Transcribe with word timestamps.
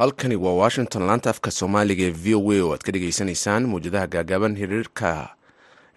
halkani 0.00 0.36
waa 0.36 0.52
washington 0.62 1.02
laanta 1.08 1.30
afka 1.32 1.50
soomaaliga 1.58 2.04
ee 2.08 2.10
v 2.24 2.26
o 2.38 2.40
a 2.52 2.58
oo 2.64 2.70
aad 2.74 2.82
ka 2.86 2.92
dhegaysanaysaan 2.94 3.62
mawjadaha 3.72 4.06
gaagaaban 4.14 4.54
hiriirka 4.60 5.10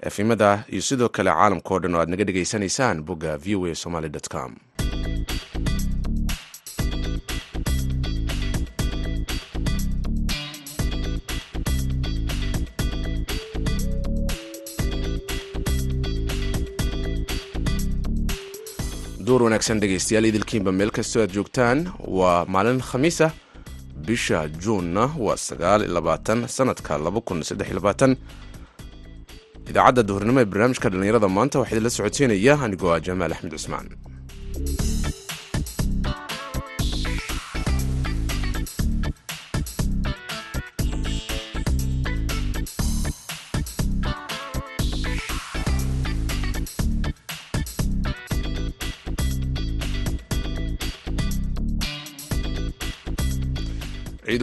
efimada 0.09 0.49
iyo 0.73 0.81
sidoo 0.89 1.09
kale 1.15 1.31
caalamka 1.37 1.69
o 1.75 1.79
dhan 1.81 1.95
oo 1.95 2.01
aad 2.01 2.09
naga 2.11 2.25
dhegaysanaysaan 2.29 2.97
bogga 3.07 3.31
v 3.43 3.55
o 3.55 3.65
a 3.71 3.75
somaly 3.83 4.09
com. 4.33 4.51
Duur 19.27 19.43
wanaagsan 19.47 19.79
dhegaystayaal 19.81 20.27
idilkiinba 20.29 20.71
meel 20.79 20.91
kastoo 20.97 21.21
aad 21.23 21.31
joogtaan 21.37 21.85
waa 22.19 22.39
maalin 22.55 22.81
khamiis 22.89 23.19
ah 23.27 23.31
bisha 24.07 24.39
juunna 24.63 25.03
waa 25.25 25.37
sanadka 26.57 26.93
idaacadda 29.69 30.01
duhurnimo 30.09 30.39
ee 30.43 30.45
barnaamijka 30.51 30.87
dhallinyarada 30.91 31.27
maanta 31.37 31.55
waxaa 31.61 31.75
idinla 31.75 31.89
socodsiinaya 31.97 32.53
anigoo 32.65 32.91
ah 32.95 32.99
jamaal 33.07 33.31
axmed 33.35 33.51
cusmaan 33.57 33.87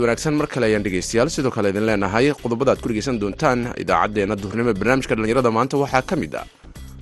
ciid 0.00 0.06
wanaagsan 0.06 0.34
mar 0.40 0.46
kale 0.46 0.66
ayaan 0.66 0.82
dhegaystayaal. 0.84 1.28
Sidoo 1.30 1.50
kale 1.50 1.68
idin 1.70 1.84
leenahay 1.86 2.32
qodobada 2.42 2.72
aad 2.72 2.80
ku 2.80 2.88
dhegaysan 2.88 3.18
doontaan 3.20 3.74
idaacaddeenna 3.82 4.36
duhurnimo 4.42 4.72
barnaamijka 4.80 5.14
dhallinyarada. 5.16 5.50
Maanta 5.52 5.76
waxaa 5.76 6.02
ka 6.02 6.16
mid 6.16 6.34
ah 6.34 6.46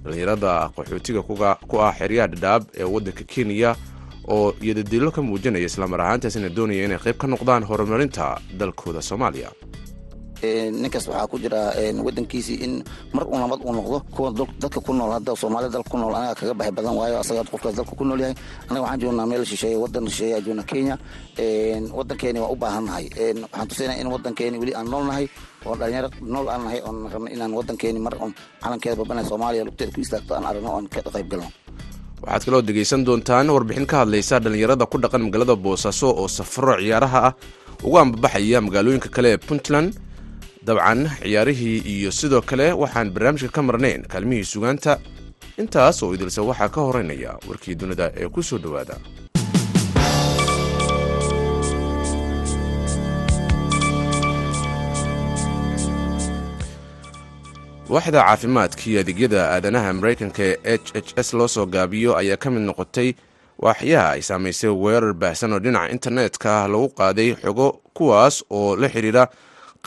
dhallinyarada 0.05 0.71
qaxootiga 0.77 1.23
ku 1.23 1.77
ah 1.87 1.93
xeryaha 1.99 2.27
dhadhaab 2.33 2.63
ee 2.81 2.85
waddanka 2.95 3.25
kenya 3.25 3.77
oo 4.29 4.55
iyodadiilo 4.63 5.11
ka 5.15 5.23
muujinaya 5.23 5.67
islamar 5.71 6.01
ahaantaasina 6.01 6.49
doonaya 6.49 6.85
inay 6.87 6.99
qayb 6.99 7.17
ka 7.23 7.27
noqdaan 7.27 7.63
horumarinta 7.71 8.39
dalkooda 8.59 9.01
soomaaliya 9.03 9.51
ninkaas 10.43 11.07
waxaa 11.09 11.27
ku 11.27 11.37
jira 11.43 11.61
wadankiisii 12.07 12.59
in 12.65 12.73
mar 13.13 13.25
uu 13.27 13.39
nabad 13.39 13.61
uu 13.67 13.73
noqdo 13.79 13.99
kuwa 14.15 14.31
dadka 14.63 14.81
ku 14.81 14.93
nool 14.95 15.11
hadda 15.17 15.37
soomaalida 15.37 15.73
dalka 15.77 15.91
ku 15.91 15.99
nool 15.99 16.15
anaga 16.15 16.35
kaga 16.41 16.55
baxay 16.55 16.75
badan 16.79 16.95
waayo 17.01 17.17
asaga 17.23 17.43
qofkaas 17.51 17.75
dalka 17.79 17.95
ku 17.99 18.05
nool 18.05 18.21
yahay. 18.21 18.35
Anaga 18.71 18.83
waxaan 18.85 19.01
joognaa 19.03 19.27
meel 19.27 19.45
shisheeye 19.45 19.77
wadan 19.77 20.07
shisheeye 20.09 20.35
aan 20.39 20.45
joogna 20.47 20.63
kenya. 20.63 20.95
Wadankeeni 21.99 22.39
waa 22.41 22.51
u 22.55 22.57
baahannahay 22.57 23.05
waxaan 23.43 23.69
tusaynaa 23.69 23.99
in 24.01 24.07
wadankeeni 24.07 24.59
weli 24.59 24.75
aan 24.75 24.87
nool 24.91 25.05
nahay 25.11 25.27
oo 25.67 25.75
dhalinyaro 25.77 26.11
nool 26.23 26.47
aan 26.49 26.63
nahay 26.65 26.81
oon 26.87 26.99
rabna 27.13 27.31
inaan 27.35 27.53
wadankeeni 27.59 27.99
mar 27.99 28.15
oon 28.23 28.33
calankeeda 28.63 28.97
babanay 28.97 29.25
soomaaliya 29.31 29.65
lugteeda 29.65 29.93
ku 29.95 30.01
istaagto 30.01 30.35
aan 30.35 30.47
aragno 30.47 30.71
oon 30.77 30.87
ka 30.89 31.01
qayb 31.15 31.29
galno 31.31 31.49
waxaad 32.23 32.43
kaloo 32.47 32.63
dhegaysan 32.63 33.05
doontaan 33.07 33.51
warbixin 33.51 33.87
ka 33.87 33.97
hadlaysa 34.03 34.39
dhallinyarada 34.45 34.87
ku 34.87 34.99
dhaqan 35.03 35.23
magaalada 35.27 35.57
boosaaso 35.57 36.09
oo 36.21 36.29
safaro 36.29 36.75
ciyaaraha 36.83 37.21
ah. 37.29 37.33
Ugu 37.87 37.99
ambabaxaya 37.99 38.59
magaalooyinka 38.67 39.09
kale 39.09 39.29
ee 39.35 39.39
puntland 39.49 39.95
dabcan 40.67 41.01
ciyaarihii 41.23 41.79
iyo 41.95 42.11
sidoo 42.19 42.43
kale 42.51 42.67
waxaan 42.83 43.11
barnaamijka 43.15 43.49
ka 43.57 43.63
marnayn 43.69 44.03
kaalmihii 44.13 44.51
sugaanta. 44.53 44.93
Intaas 45.63 46.03
oo 46.03 46.15
idilse 46.15 46.41
waxaa 46.51 46.69
ka 46.75 46.81
horeynaya 46.89 47.33
warkii 47.49 47.75
dunida 47.81 48.07
ee 48.21 48.29
ku 48.35 48.41
soo 48.49 48.59
dhowaada. 48.63 48.97
Waaxda 57.93 58.21
caafimaadka 58.27 58.83
iyo 58.91 59.01
adeegyada 59.01 59.41
aadanaha 59.55 59.93
maraykanka 59.99 60.43
ee 60.45 60.77
h 60.77 60.89
h 61.07 61.09
s 61.27 61.29
loo 61.39 61.49
soo 61.55 61.67
gaabiyo 61.75 62.11
ayaa 62.21 62.37
ka 62.43 62.49
mid 62.51 62.63
noqotay 62.69 63.09
waaxyaha 63.65 64.09
ay 64.17 64.23
saamaysay 64.29 64.71
weerar 64.83 65.13
baahsan 65.23 65.53
oo 65.53 65.59
dhinaca 65.65 65.93
internetka 65.97 66.69
lagu 66.73 66.89
qaaday 66.99 67.31
xogo 67.43 67.67
kuwaas 67.97 68.45
oo 68.51 68.77
la 68.77 68.89
xidhiira 68.95 69.25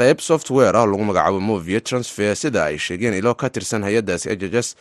qayb 0.01 0.19
software 0.19 0.73
ah 0.78 0.81
oo 0.81 0.88
lagu 0.91 1.03
magacaabo 1.06 1.39
movie 1.39 1.79
transfer 1.81 2.35
sida 2.35 2.66
ay 2.66 2.78
sheegeen 2.78 3.13
ilo 3.13 3.35
ka 3.35 3.50
tirsan 3.50 3.84
hay'addaasi 3.85 4.29
h 4.34 4.56
s 4.66 4.75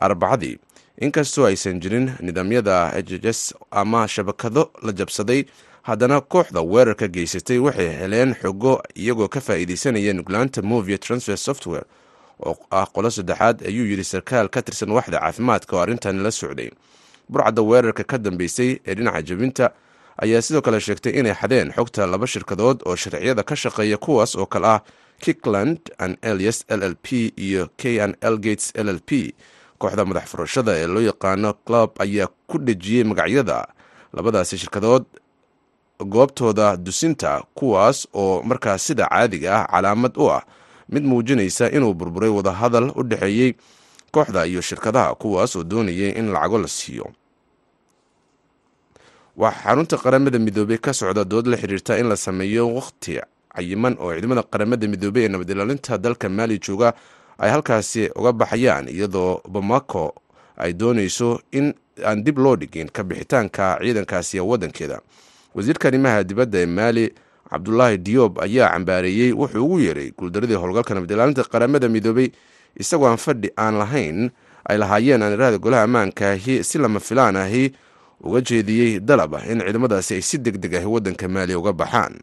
arbacadii. 0.00 0.56
Inkastoo 1.00 1.44
aysan 1.46 1.80
jirin 1.80 2.12
nidaamyada 2.20 2.88
h 2.96 3.12
s 3.24 3.54
ama 3.70 4.08
shabakado 4.08 4.70
la 4.82 4.92
jabsaday 4.92 5.44
haddana 5.82 6.20
kooxda 6.20 6.60
weerarka 6.62 7.08
geysatay 7.08 7.58
waxay 7.58 7.88
heleen 8.00 8.34
xogo 8.42 8.82
iyagoo 8.96 9.28
ka 9.28 9.40
faa'iidaysanaya 9.40 10.12
nuglaanta 10.12 10.62
movie 10.62 10.98
transfer 10.98 11.36
software 11.36 11.84
oo 12.40 12.56
ah 12.70 12.86
qolo 12.94 13.10
saddexaad 13.10 13.62
ayuu 13.68 13.84
yidhi 13.90 14.04
sarkaal 14.04 14.48
ka 14.48 14.62
tirsan 14.62 14.90
waxda 14.90 15.18
caafimaadka 15.20 15.76
oo 15.76 15.80
arrintan 15.84 16.22
la 16.22 16.30
socday. 16.30 16.70
Burcadda 17.28 17.62
weerarka 17.62 18.04
ka 18.04 18.18
dambeysay 18.18 18.80
ee 18.86 18.94
dhinaca 18.94 19.22
jebinta 19.22 19.70
ayaa 20.18 20.42
sidoo 20.42 20.62
kale 20.62 20.80
sheegtay 20.80 21.12
inay 21.20 21.34
xadeen 21.34 21.72
xogta 21.72 22.06
laba 22.06 22.26
shirkadood 22.26 22.82
oo 22.86 22.96
sharciyada 22.96 23.42
ka 23.42 23.56
shaqeeya 23.56 23.96
kuwaas 23.96 24.36
oo 24.36 24.46
kale 24.46 24.66
ah 24.66 24.80
kickland 25.20 25.78
an 25.98 26.16
elias 26.22 26.64
l 26.68 26.82
l 26.82 26.94
p 27.02 27.32
iyo 27.36 27.68
k 27.76 28.00
an 28.02 28.16
l 28.20 28.36
gates 28.38 28.72
l 28.74 28.88
l 28.88 29.00
p. 29.00 29.34
Kooxda 29.78 30.04
madax 30.04 30.26
furashada 30.30 30.72
ee 30.78 30.86
loo 30.86 31.02
yaqaano 31.02 31.54
club 31.66 31.90
ayaa 31.98 32.28
ku 32.46 32.58
dhejiyey 32.58 33.04
magacyada 33.04 33.66
labadaasi 34.12 34.58
shirkadood 34.58 35.04
goobtooda 35.98 36.76
dusinta 36.76 37.42
kuwaas 37.54 38.08
oo 38.14 38.42
markaas 38.42 38.86
sida 38.86 39.06
caadiga 39.06 39.50
ah 39.62 39.66
calaamad 39.70 40.14
u 40.18 40.30
ah 40.30 40.42
mid 40.88 41.04
muujinaysa 41.04 41.70
inuu 41.70 41.94
burburay 41.94 42.30
wadahadal 42.30 42.90
u 42.96 43.02
dhexeeyey 43.02 43.54
kooxda 44.10 44.46
iyo 44.46 44.60
shirkadaha 44.60 45.14
kuwaas 45.14 45.56
oo 45.56 45.62
doonayay 45.64 46.10
in 46.18 46.30
lacago 46.32 46.58
la 46.58 46.68
siiyo 46.68 47.06
waxaa 49.36 49.62
xarunta 49.64 49.96
qaramada 49.96 50.38
midoobey 50.38 50.78
ka 50.78 50.92
socda 50.92 51.24
dood 51.24 51.46
la 51.46 51.56
xiriirta 51.56 51.98
in 51.98 52.08
la 52.08 52.16
sameeyo 52.16 52.68
wakhti 52.74 53.20
cayiman 53.54 53.96
oo 54.00 54.12
ciidamada 54.12 54.42
qaramada 54.42 54.86
midoobey 54.88 55.24
ee 55.24 55.28
nabadilaalinta 55.28 55.98
dalka 55.98 56.28
maali 56.28 56.58
jooga 56.58 56.92
ay 57.38 57.50
halkaasi 57.50 58.10
uga 58.16 58.32
baxayaan 58.32 58.88
iyadoo 58.88 59.40
bamako 59.48 60.14
ay 60.56 60.72
doonayso 60.72 61.40
in 61.52 61.74
aan 62.04 62.24
dib 62.24 62.38
loo 62.38 62.56
dhigin 62.56 62.88
ka 62.92 63.02
bixitaanka 63.04 63.78
ciidankaasi 63.82 64.40
wadankeeda 64.40 65.00
wasiirka 65.54 65.88
arrimaha 65.88 66.24
dibadda 66.24 66.58
ee 66.58 66.66
maali 66.66 67.12
cabdulaahi 67.50 67.98
diyoob 67.98 68.38
ayaa 68.40 68.68
cambaareeyey 68.72 69.32
wuxuu 69.32 69.64
ugu 69.64 69.80
yeeray 69.80 70.10
guuldaradii 70.18 70.54
howlgalka 70.56 70.94
nabadilaalinta 70.94 71.44
qaramada 71.44 71.88
midoobey 71.88 72.28
isagoo 72.76 73.08
aan 73.08 73.16
fadhi 73.16 73.50
aan 73.58 73.74
lahayn 73.78 74.30
ay 74.68 74.78
lahaayeen 74.78 75.22
aanirahda 75.22 75.58
golaha 75.58 75.82
ammaankaahi 75.88 76.64
si 76.64 76.78
lama 76.78 77.00
filaan 77.00 77.36
ahi 77.36 77.72
uga 78.22 78.40
jeediyey 78.40 79.00
dalab 79.00 79.34
ah 79.34 79.44
in 79.50 79.60
ciidamadaasi 79.60 80.14
ay 80.14 80.22
si 80.22 80.38
deg 80.38 80.56
deg 80.62 80.74
ahi 80.74 80.86
waddanka 80.86 81.28
maaliya 81.28 81.58
uga 81.58 81.72
baxaan. 81.72 82.20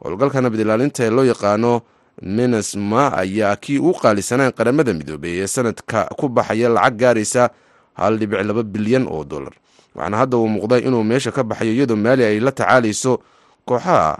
Howlgalka 0.00 0.40
nabadilaalinta 0.40 1.04
ee 1.04 1.10
loo 1.10 1.24
yaqaano 1.24 1.80
minesma 2.22 3.12
ayaa 3.16 3.56
kii 3.56 3.78
uu 3.78 3.92
qaalisanaan 4.02 4.52
qaramada 4.52 4.92
midoobey 4.94 5.40
ee 5.42 5.46
sanadka 5.46 6.04
ku 6.18 6.28
baxaya 6.28 6.68
lacag 6.68 6.96
gaaraysa 7.00 7.50
hal 7.94 8.18
dhibic 8.18 8.40
laba 8.44 8.62
bilyan 8.62 9.06
oo 9.08 9.24
dollar. 9.24 9.52
Waxaana 9.94 10.16
hadda 10.16 10.36
uu 10.36 10.48
muuqda 10.48 10.78
inuu 10.78 11.04
meesha 11.04 11.32
ka 11.32 11.42
baxayo 11.44 11.72
iyadoo 11.72 11.96
maali 11.96 12.24
ay 12.24 12.40
la 12.40 12.52
tacaalayso 12.52 13.20
kooxaha 13.64 14.18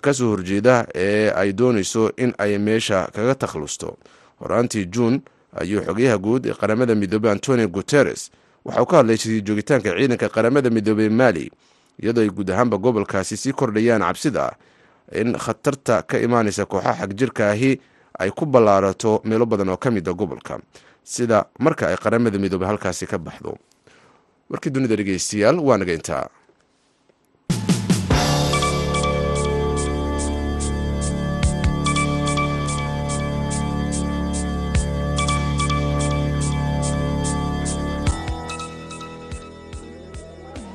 ka 0.00 0.10
soo 0.14 0.30
horjeeda 0.32 0.86
ee 0.94 1.30
ay 1.30 1.52
doonayso 1.52 2.12
in 2.16 2.32
ay 2.38 2.58
meesha 2.58 3.08
kaga 3.14 3.34
takhlusto. 3.34 3.96
Horaantii 4.40 4.84
juun 4.88 5.20
ayuu 5.56 5.80
xogayaha 5.84 6.18
guud 6.18 6.46
ee 6.46 6.54
qaramada 6.54 6.94
midoobey 6.94 7.30
antonio 7.30 7.68
guteres 7.68 8.30
waxauu 8.64 8.86
ka 8.86 8.96
hadlay 8.96 9.16
joogitaanka 9.46 9.90
ciidanka 9.98 10.28
qaramada 10.28 10.70
midoobey 10.70 11.08
maali 11.08 11.50
iyadoo 12.02 12.22
ay 12.24 12.30
guud 12.30 12.50
ahaanba 12.50 12.76
gobolkaasi 12.78 13.36
sii 13.36 13.52
kordhayaan 13.52 14.02
cabsida 14.02 14.56
in 15.12 15.34
khatarta 15.38 16.02
ka 16.02 16.18
imaanaysa 16.18 16.66
kooxaha 16.66 16.94
xagjirka 17.06 17.50
ahi 17.50 17.80
ay 18.18 18.30
ku 18.30 18.46
ballaarato 18.46 19.20
meelo 19.24 19.46
badan 19.46 19.68
oo 19.68 19.76
ka 19.76 19.90
mida 19.90 20.12
gobolka 20.12 20.58
sida 21.04 21.44
marka 21.58 21.88
ay 21.88 21.96
qaramada 21.96 22.38
midoobey 22.38 22.68
halkaasi 22.68 23.06
ka 23.06 23.18
baxdo. 23.18 23.58
Warkii 24.50 24.70
dunida 24.70 24.96
dhegeystayaal 24.96 25.58
waa 25.60 25.76
naga 25.80 25.92
intaa 25.92 26.28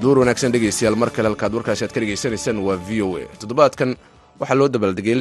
duur 0.01 0.17
wanaagsan 0.21 0.51
dhegeystayaal 0.53 0.95
mar 1.01 1.09
kale 1.15 1.27
halkaad 1.29 1.53
warkaasi 1.57 1.83
aad 1.85 1.94
ka 1.95 1.99
dhegeysanaysaan 2.03 2.59
waa 2.67 2.77
v 2.77 3.01
o 3.01 3.17
a. 3.17 3.25
Toddobaadkan 3.41 3.95
waxaa 4.39 4.55
loo 4.59 4.67
dabaaldegay 4.69 5.15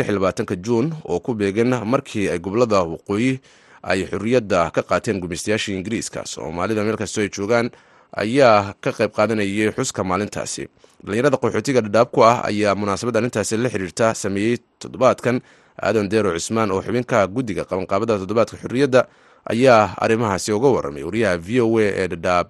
juun 0.67 0.93
oo 1.05 1.21
ku 1.21 1.35
beegan 1.35 1.73
markii 1.85 2.29
ay 2.29 2.39
gobollada 2.39 2.83
waqooyi 2.85 3.41
ay 3.83 4.05
xorriyadda 4.11 4.71
ka 4.71 4.83
qaateen 4.83 5.21
gumaystayaashii 5.21 5.77
ingiriiska. 5.77 6.27
Soomaalida 6.27 6.85
meel 6.85 6.97
kastoo 6.97 7.23
ay 7.25 7.29
joogaan 7.31 7.71
ayaa 8.17 8.75
ka 8.81 8.93
qayb 8.93 9.11
qaadanayay 9.17 9.73
xuska 9.73 10.05
maalintaasi. 10.05 10.69
Dhallinyarada 11.05 11.37
qaxootiga 11.41 11.81
dhadhaab 11.81 12.09
ku 12.13 12.21
ah 12.25 12.45
ayaa 12.45 12.75
munaasabadda 12.75 13.19
arrintaasi 13.21 13.57
la 13.57 13.69
xiriirta 13.69 14.15
sameeyey 14.15 14.59
toddobaadkan. 14.79 15.41
Aadan 15.83 16.09
deero 16.09 16.33
cismaan 16.37 16.71
oo 16.73 16.83
xubinka 16.83 17.27
guddiga 17.29 17.65
qabanqaabada 17.65 18.19
toddobaadka 18.21 18.57
xorriyadda 18.61 19.09
ayaa 19.49 19.97
arrimahaasi 20.01 20.53
uga 20.53 20.69
warramay. 20.69 21.05
Wariyaha 21.05 21.37
v 21.41 21.61
o 21.61 21.79
a 21.79 21.85
ee 21.85 22.09
dhadhaab 22.09 22.49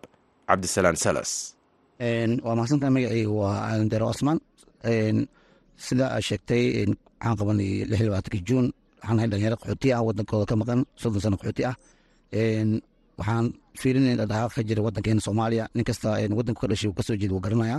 cabdisalaan 0.49 0.97
salas 0.97 1.56
waa 2.01 2.55
mahadsantaha 2.57 2.91
magacii 2.91 3.27
waa 3.27 3.73
aadan 3.73 3.89
cismaan 4.13 4.39
sida 5.77 6.05
aad 6.15 6.23
sheegtay 6.29 6.65
waxaan 7.21 7.37
qabanay 7.39 7.71
lix 7.91 8.01
iyo 8.01 8.41
juun. 8.49 8.67
Waxaan 9.01 9.19
ahay 9.19 9.29
dhalinyaro 9.31 9.57
qaxooti 9.57 9.89
ah 9.97 10.03
wadankooda 10.07 10.45
ka 10.51 10.55
maqan 10.61 10.81
soddon 11.01 11.21
sano 11.25 11.37
qaxooti 11.41 11.63
ah. 11.71 11.77
Waxaan 13.19 13.47
fiirinayna 13.81 14.25
dhaqdhaqaaq 14.27 14.53
ka 14.57 14.63
jira 14.69 14.83
wadankeena 14.87 15.21
soomaaliya. 15.27 15.65
Nin 15.75 15.85
kasta 15.85 16.09
wadanku 16.39 16.61
ka 16.61 16.69
dhashay 16.71 16.89
uu 16.91 16.95
ka 16.99 17.03
soo 17.03 17.17
jeeda 17.17 17.33
wuu 17.35 17.41
garanaya 17.45 17.79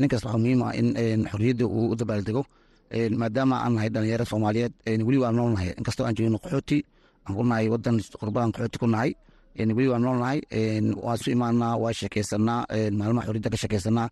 nin 0.00 0.08
kasta 0.08 0.26
waxaa 0.28 0.38
muhiim 0.42 0.62
ah 0.62 0.72
in 0.74 1.20
xorriyadda 1.30 1.64
uu 1.66 1.90
u 1.92 1.94
dabaaldego 2.00 2.42
maadaama 3.20 3.56
aan 3.64 3.72
nahay 3.74 3.90
dhalinyaro 3.94 4.24
soomaaliyeed 4.24 4.72
weli 5.06 5.18
waan 5.18 5.34
nool 5.36 5.50
nahay. 5.54 5.74
Inkastoo 5.78 6.06
aan 6.06 6.14
joogno 6.16 6.38
qaxooti 6.38 6.78
aan 7.26 7.34
ku 7.36 7.42
nahay 7.42 7.66
wadan 7.74 7.96
qurbaan 8.20 8.50
qaxooti 8.54 8.78
ku 8.78 8.86
nahay 8.86 9.10
weli 9.58 9.88
waan 9.92 10.02
nool 10.04 10.18
nahay 10.22 10.38
waan 11.04 11.16
isu 11.18 11.28
imaanaa 11.36 11.74
waa 11.82 11.92
sheekeysanaa 11.98 12.60
maalmaha 12.98 13.26
xorriyadda 13.26 13.50
ka 13.54 13.58
sheekeysanaa 13.62 14.08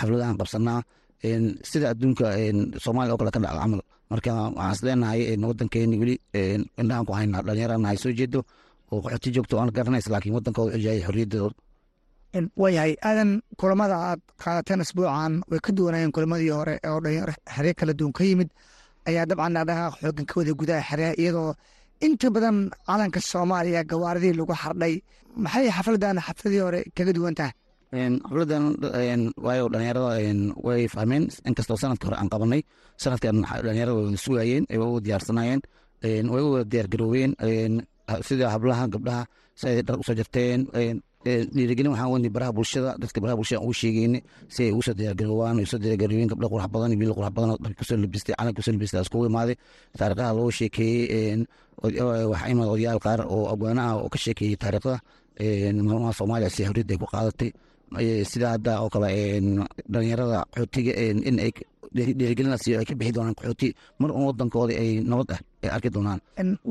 xafladahan 0.00 0.36
qabsanaa. 0.40 0.80
Sida 1.70 1.86
adduunka 1.92 2.26
soomaaliya 2.84 3.12
oo 3.14 3.18
kale 3.20 3.30
ka 3.34 3.40
dhacda 3.44 3.60
camal. 3.62 3.80
Marka 4.10 4.30
waxaan 4.58 4.72
is 4.74 4.80
leenahay 4.86 5.20
wadankeeni 5.50 5.96
weli 6.02 6.14
indhahan 6.80 7.04
ku 7.08 7.12
haynaa 7.18 7.42
dhalinyaraan 7.46 7.96
soo 8.02 8.12
jeedo 8.18 8.40
oo 8.92 9.00
qaxooti 9.04 9.28
joogto 9.34 9.54
aan 9.60 9.70
garanaysa 9.76 10.08
laakiin 10.12 10.34
wadankooda 10.36 10.72
celiyahay 10.74 11.00
xorriyadooda 11.06 11.54
waayahay 12.60 12.92
aadan 13.08 13.30
kulamada 13.60 13.96
aad 14.08 14.20
qaadateen 14.42 14.80
asbuucan 14.84 15.32
way 15.50 15.60
ka 15.66 15.70
duwanayeen 15.76 16.12
kulamadii 16.16 16.52
hore 16.58 16.74
oo 16.90 16.98
dhalinyaro 17.04 17.32
xeree 17.54 17.74
kala 17.80 17.92
duwan 17.98 18.12
ka 18.18 18.22
yimid 18.28 18.50
ayaa 19.08 19.24
dabcan 19.30 19.52
dhaqdhaqaaq 19.56 19.94
xoogan 20.02 20.26
ka 20.30 20.34
wada 20.38 20.52
gudaha 20.60 20.82
xeree 20.88 21.12
iyadoo 21.22 21.50
inta 22.00 22.28
badan 22.34 22.56
calanka 22.86 23.20
soomaaliya 23.20 23.82
gawaaridii 23.90 24.34
lagu 24.38 24.54
xardhay. 24.62 24.94
Maxay 25.36 25.66
xafladan 25.76 26.16
xafladii 26.26 26.60
hore 26.64 26.80
kaga 26.96 27.12
duwan 27.16 27.34
tahay 27.38 27.52
xafladan 27.92 29.22
waayo 29.44 29.64
dhalinyarada 29.72 30.08
way 30.66 30.82
fahmeen. 30.94 31.24
Inkastoo 31.48 31.76
sanadka 31.82 32.06
hore 32.08 32.16
aan 32.20 32.28
qabanay 32.32 32.62
sanadkan 33.02 33.36
dhalinyarada 33.64 33.94
wada 33.98 34.16
sugayeen 34.24 34.64
way 34.70 34.78
wada 34.78 35.00
diyaarsanaayeen 35.06 35.60
way 36.32 36.42
wada 36.52 36.64
diyaargarooween 36.72 37.32
sida 38.28 38.46
hablaha 38.54 38.84
gabdhaha 38.94 39.22
si 39.58 39.64
ay 39.68 39.82
dhar 39.86 39.96
u 40.00 40.02
soo 40.06 40.14
jarteen 40.20 40.60
dhiirigelin 41.54 41.90
waxaan 41.92 42.10
wadnay 42.12 42.30
baraha 42.36 42.52
bulshada 42.56 42.90
dadka 43.02 43.18
baraha 43.22 43.36
bulshada 43.40 43.60
ugu 43.64 43.74
sheegeyne 43.80 44.18
si 44.54 44.60
ay 44.66 44.72
u 44.72 44.80
soo 44.86 44.94
diyaargaroowaan 44.98 45.58
u 45.62 45.66
soo 45.66 45.78
diyaargarooween 45.82 46.28
gabdha 46.32 46.46
qurux 46.52 46.68
badan 46.74 46.90
wiil 47.00 47.12
qurux 47.16 47.30
badan 47.36 47.48
dharka 47.62 47.78
ku 47.80 47.84
soo 47.88 47.96
labistay 48.02 48.34
calanka 48.38 48.56
ku 48.58 48.62
soo 48.66 48.72
labistay 48.76 49.00
iskugu 49.04 49.26
imaaday. 49.30 49.56
Taariikhaha 49.98 50.32
loo 50.38 50.50
sheekeeyey 50.50 51.46
waxaa 51.82 52.48
imad 52.52 52.68
odayaal 52.74 53.00
qaar 53.04 53.20
oo 53.34 53.44
abwaana 53.52 53.82
ah 53.90 53.94
oo 54.02 54.08
ka 54.14 54.18
sheekeeyey 54.24 54.56
taariikhda 54.62 54.94
maalmaha 55.88 56.12
soomaaliya 56.18 56.50
si 56.54 56.62
xorriyadda 56.66 56.92
ay 56.94 56.98
ku 57.02 57.06
qaadatay 57.14 57.50
sida 58.30 58.48
hadda 58.54 58.72
oo 58.82 58.88
kale 58.94 59.08
dhalinyarada 59.92 60.38
qaxootiga 60.52 60.92
in 61.28 61.38
ay 61.44 61.52
dhiirigelina 61.96 62.58
siiyo 62.62 62.78
ay 62.80 62.84
ka 62.90 62.94
bixi 62.98 63.12
doonaan 63.16 63.34
qaxooti 63.38 63.68
mar 64.00 64.10
un 64.10 64.24
wadankooda 64.28 64.74
ay 64.82 64.90
nabad 65.10 65.30
ah 65.34 65.40
ay 65.64 65.70
arki 65.76 65.90
doonaan. 65.94 66.20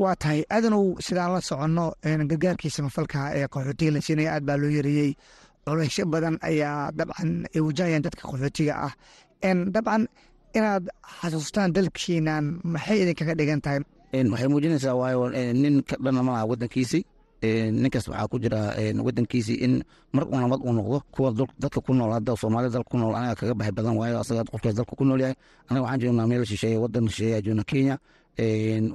Waa 0.01 0.15
tahay 0.21 0.43
aadanow 0.55 0.83
sidaan 1.05 1.31
la 1.33 1.41
soconno 1.41 1.85
gargaarkiisa 2.29 2.83
mafalka 2.87 3.19
ee 3.37 3.47
qaxootiga 3.53 3.91
la 3.95 4.01
siinaya 4.05 4.31
aad 4.35 4.43
baa 4.47 4.57
loo 4.61 4.69
yareeyey. 4.77 5.11
Culaysyo 5.65 6.05
badan 6.13 6.35
ayaa 6.49 6.91
dabcan 6.97 7.29
ay 7.55 7.61
wajahayaan 7.67 8.03
dadka 8.05 8.21
qaxootiga 8.29 8.73
ah. 8.85 8.93
Dabcan 9.75 10.03
inaad 10.57 10.83
xasuustaan 11.21 11.69
dalkiinan 11.75 12.45
maxay 12.73 12.97
idinkaga 13.03 13.33
dhigan 13.39 13.61
tahay? 13.65 13.79
Waxay 14.31 14.47
muujinaysaa 14.51 14.95
waayo 15.01 15.29
nin 15.61 15.81
ka 15.89 15.95
dhana 16.03 16.21
malaha 16.27 16.45
wadankiisii 16.51 17.03
ninkaas 17.81 18.05
waxaa 18.11 18.27
ku 18.31 18.37
jira 18.43 18.61
wadankiisii 19.05 19.57
in 19.65 19.73
mar 20.15 20.23
uu 20.31 20.37
nabad 20.43 20.59
uu 20.65 20.73
noqdo 20.77 20.97
kuwa 21.13 21.29
dadka 21.61 21.79
ku 21.85 21.91
nool 21.93 22.11
hadda 22.15 22.35
soomaalida 22.41 22.73
dalka 22.75 22.89
ku 22.91 22.97
nool 22.97 23.15
anaga 23.15 23.35
kaga 23.39 23.53
baxay 23.59 23.73
badan 23.77 23.95
waayo 23.99 24.17
asaga 24.23 24.43
qofkaas 24.51 24.75
dalka 24.77 24.93
ku 24.99 25.03
nool 25.05 25.21
yahay. 25.23 25.35
Anaga 25.69 25.81
waxaan 25.85 25.99
joognaa 26.01 26.27
meel 26.29 26.43
shisheeye 26.49 26.77
wadan 26.83 27.05
shisheeye 27.09 27.41
joogna 27.45 27.63
kenya. 27.63 27.95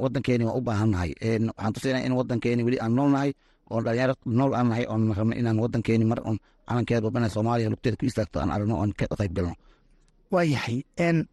Wadankeeni 0.02 0.44
waa 0.44 0.56
u 0.58 0.60
baahan 0.60 0.90
nahay. 0.94 1.10
Waxaan 1.56 1.72
tusinaya 1.74 2.04
in 2.06 2.12
wadankeeni 2.18 2.62
weli 2.66 2.78
aan 2.80 2.92
nool 2.96 3.10
nahay 3.14 3.30
oo 3.70 3.80
dhalinyaro 3.84 4.14
nool 4.26 4.52
aan 4.54 4.68
nahay 4.70 4.84
oon 4.90 5.02
rabna 5.18 5.34
inaan 5.40 5.58
wadankeeni 5.62 6.04
mar 6.04 6.20
un 6.28 6.36
calankeeda 6.68 7.00
babana 7.06 7.28
soomaaliya 7.34 7.70
lugteeda 7.72 7.96
ku 8.00 8.04
istaagto 8.06 8.40
aan 8.40 8.50
aragno 8.54 8.74
oon 8.80 8.92
ka 8.98 9.06
qayb 9.20 9.32
galno. 9.36 9.54
Waayahay 10.32 10.76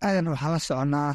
aadan 0.01 0.27
waxaan 0.33 0.51
la 0.55 0.59
soconaa 0.59 1.11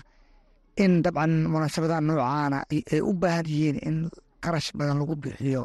in 0.84 1.02
dabcan 1.05 1.32
munaasabadaha 1.52 2.00
noocaana 2.06 2.58
ay 2.93 3.00
u 3.00 3.12
baahan 3.22 3.46
yihiin 3.50 3.76
in 3.88 3.96
qarash 4.44 4.70
badan 4.78 4.98
lagu 5.00 5.14
bixiyo 5.22 5.62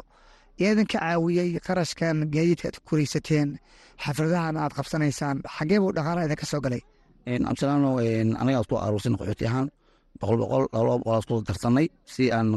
yaa 0.60 0.72
idinka 0.74 0.98
caawiyey 0.98 1.48
qarashkan 1.66 2.16
gaadiidka 2.34 2.66
aad 2.68 2.76
ku 2.78 2.82
koreysateen 2.90 3.48
xafladahan 4.04 4.54
aad 4.62 4.72
qabsanaysaan. 4.78 5.36
Xagee 5.56 5.78
buu 5.82 5.92
dhaqaalaha 5.96 6.26
idinka 6.28 6.46
soo 6.52 6.60
galay? 6.64 6.82
Absalaano 7.50 7.90
anagaa 8.42 8.60
isku 8.64 8.74
aruursan 8.86 9.14
qaxooti 9.20 9.44
ahaan. 9.50 9.68
Boqol 10.20 10.36
boqol 10.42 10.64
laba 10.74 10.94
boqol 11.04 11.40
darsanay 11.48 11.86
si 12.12 12.24
aan 12.36 12.48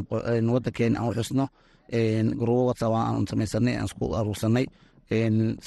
wadankeeni 0.54 0.96
aan 0.98 1.08
u 1.10 1.12
xusno. 1.18 1.44
Gurubo 2.40 2.62
whatsapp 2.68 2.92
aan 2.94 3.26
samaysanay 3.30 3.74
aan 3.78 3.86
isku 3.90 4.04
aruursanay 4.20 4.64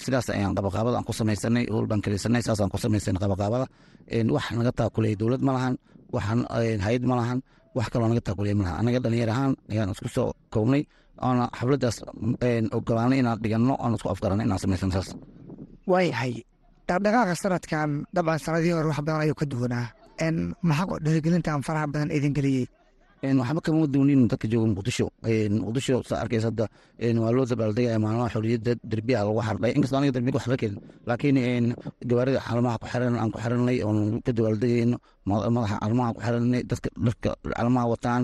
sidaas 0.01 0.27
ayaan 0.35 0.53
qabaqaabada 0.57 0.95
aan 0.97 1.05
ku 1.09 1.13
samaysanay 1.19 1.63
howl 1.73 1.85
baan 1.91 2.01
saasaan 2.47 2.69
ku 2.73 2.77
samaysanay 2.85 3.19
qabaqaabada 3.23 3.65
wax 4.35 4.45
naga 4.57 4.71
taakulay 4.79 5.13
dowlad 5.19 5.41
ma 5.47 5.51
lahan 5.57 5.73
waxaan 6.15 6.39
hay'ad 6.85 7.03
ma 7.09 7.15
lahan 7.19 7.39
wax 7.77 7.87
kaloo 7.93 8.07
naga 8.11 8.21
taakulay 8.27 8.53
ma 8.57 8.63
lahan. 8.65 8.77
Anaga 8.81 8.99
dhalinyar 9.03 9.29
ahaan 9.35 9.51
ayaan 9.71 9.89
isku 9.95 10.09
soo 10.17 10.29
koobnay 10.53 10.81
oona 11.21 11.45
xafladaas 11.57 11.97
ogolaanay 12.77 13.19
inaan 13.21 13.39
dhiganno 13.43 13.73
oon 13.79 13.93
isku 13.95 14.09
afgaranay 14.13 14.45
inaan 14.47 14.59
samaysan 14.63 14.91
saas. 14.95 15.07
Waayahay 15.91 16.33
dhaqdhaqaaqa 16.87 17.33
sanadkan 17.43 17.89
dabcan 18.15 18.39
sanadihii 18.45 18.75
hore 18.77 18.87
wax 18.91 18.99
badan 19.05 19.21
ayuu 19.25 19.37
ka 19.39 19.45
duwanaa. 19.51 19.87
Maxaa 20.69 20.97
dhiirigelintan 21.03 21.61
faraha 21.67 21.87
badan 21.93 22.09
idin 22.17 22.33
geliyey? 22.37 22.65
Waxba 23.25 23.61
kama 23.65 23.87
duunin 23.93 24.27
dadka 24.29 24.45
jooga 24.51 24.67
muqdisho. 24.73 25.05
Muqdisho 25.65 25.95
saa 26.09 26.21
arkaysa 26.23 26.47
hadda 26.53 26.65
waa 27.23 27.31
loo 27.35 27.45
dabaaldegaya 27.49 27.97
maalmaha 28.03 28.29
xorriyadda 28.33 28.71
derbiyaha 28.91 29.23
lagu 29.27 29.41
xardhay. 29.47 29.71
Inkastoo 29.77 29.97
aniga 29.99 30.13
derbiga 30.15 30.37
wax 30.37 30.45
la 30.51 30.57
keenin 30.61 30.77
laakiin 31.07 31.65
gawaarida 32.09 32.39
calamaha 32.47 32.77
ku 32.81 32.85
xiran 32.91 33.15
aan 33.21 33.29
ku 33.33 33.37
xiranay 33.43 33.77
oon 33.87 33.97
ka 34.25 34.31
dabaaldegayno 34.37 34.97
madaxa 35.25 35.75
calamaha 35.81 36.09
ku 36.15 36.19
xiranay 36.25 36.61
dadka 36.69 36.89
dharka 37.05 37.29
calamaha 37.57 37.85
wataan 37.93 38.21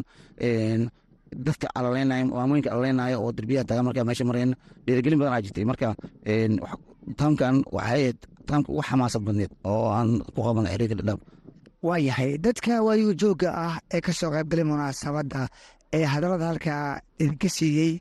dadka 1.46 1.68
calaleynaya 1.76 2.24
maamooyinka 2.26 2.70
calaleynaya 2.70 3.16
oo 3.20 3.32
derbiyaha 3.38 3.66
taagan 3.68 3.86
markaa 3.88 4.06
meesha 4.08 4.26
marayna 4.30 4.56
dhiirigelin 4.86 5.20
badan 5.20 5.34
aa 5.36 5.42
jirtay. 5.46 5.66
Marka 5.70 5.88
taamkan 7.20 7.56
waxay 7.76 7.88
ahayd 7.88 8.18
taamka 8.48 8.70
ugu 8.74 8.82
xamaasad 8.90 9.22
badneed 9.28 9.52
oo 9.72 9.88
aan 9.98 10.10
ku 10.36 10.40
qaban 10.46 10.66
xiriirka 10.72 10.96
dhadhaab 11.00 11.20
waayahay 11.88 12.32
dadka 12.46 12.74
waayu 12.88 13.10
joogga 13.22 13.50
ah 13.66 13.76
ee 13.96 14.02
ka 14.06 14.12
soo 14.20 14.30
qaybgalay 14.36 14.66
munaasabadda 14.72 15.42
ee 15.98 16.06
hadallada 16.14 16.46
halkaa 16.52 16.84
idinka 17.24 17.50
siiyey 17.58 17.92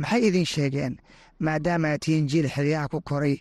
maxay 0.00 0.20
idin 0.28 0.46
sheegeen? 0.54 0.94
Maadaama 1.46 1.86
aad 1.92 2.00
tihiin 2.04 2.26
jiil 2.30 2.46
xeryaha 2.54 2.86
ku 2.92 2.98
koray 3.10 3.36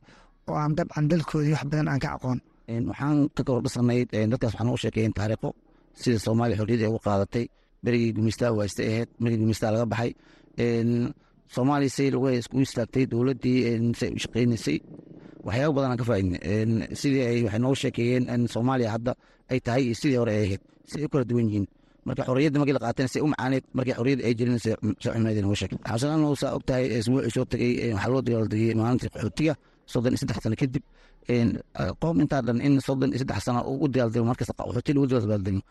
oo 0.50 0.56
aan 0.62 0.72
dabcan 0.78 1.06
dalkoodii 1.12 1.54
wax 1.56 1.64
badan 1.72 1.88
aan 1.92 2.00
ka 2.04 2.10
aqoon. 2.16 2.40
Waxaan 2.90 3.18
ka 3.36 3.42
kordhisanay 3.48 4.00
dadkaas 4.32 4.54
waxaan 4.54 4.74
u 4.74 4.78
sheekeeyeen 4.84 5.14
taariikho 5.18 5.50
sida 6.02 6.20
soomaaliya 6.26 6.58
xorriyadda 6.60 6.86
ay 6.88 6.92
ugu 6.92 7.02
qaadatay 7.08 7.46
berigii 7.84 8.12
gumistaa 8.18 8.52
waaysta 8.58 8.82
ahayd 8.90 9.10
berigii 9.22 9.42
gumistaa 9.44 9.72
laga 9.74 9.86
baxay. 9.94 10.12
Soomaaliya 11.56 11.90
say 11.90 12.08
lagu 12.14 12.30
isku 12.30 12.58
istaagtay 12.62 13.06
dowladdii 13.12 13.94
say 13.98 14.12
u 14.14 14.20
waxyaaba 15.48 15.74
badan 15.76 15.92
aan 15.92 15.98
ka 16.02 16.06
faaidnay 16.10 16.40
sidii 17.02 17.24
ay 17.30 17.40
waxay 17.46 17.60
noogu 17.64 17.76
sheekeeyeen 17.82 18.26
in 18.34 18.42
soomaaliya 18.54 18.90
hadda 18.96 19.12
ay 19.52 19.60
tahay 19.66 19.84
iyo 19.88 19.96
sidii 20.02 20.18
hore 20.22 20.32
ay 20.36 20.44
ahayd. 20.46 20.62
Si 20.90 20.96
ay 21.00 21.06
u 21.06 21.10
kala 21.10 21.24
duwan 21.30 21.48
yihiin. 21.50 21.66
Marka 22.06 22.24
xorriyadda 22.28 22.60
markii 22.60 22.76
la 22.78 22.82
qaateen 22.86 23.08
say 23.14 23.22
u 23.24 23.28
macaaneed 23.32 23.64
markii 23.78 23.96
xorriyadda 23.98 24.24
ay 24.28 24.34
jirin 24.40 24.60
se 24.64 24.72
xumeed 25.02 25.38
nooga 25.42 25.56
sheegay 25.62 25.80
saa 26.42 26.52
og 26.58 26.64
tahay 26.68 26.86
isbuucii 27.00 27.32
soo 27.36 27.46
tegey 27.52 27.72
waxaa 27.96 28.12
loo 28.14 28.22
dagaaldegay 28.26 28.74
maalintii 28.80 29.10
qaxootiga 29.16 29.54
soddon 29.92 30.12
iyo 30.14 30.20
saddex 30.22 30.38
sano 30.44 30.56
kadib 30.62 30.84
qoom 32.02 32.16
intaa 32.24 32.42
dhan 32.46 32.60
in 32.68 32.74
soddon 32.88 33.10
iyo 33.14 33.20
saddex 33.24 33.42
sano 33.46 33.60
u 33.68 33.88
dagaaldego 33.94 34.26
markasta 34.30 34.54
qaxooti 34.60 34.92
lagu 34.96 35.08
dabaaldego 35.08 35.62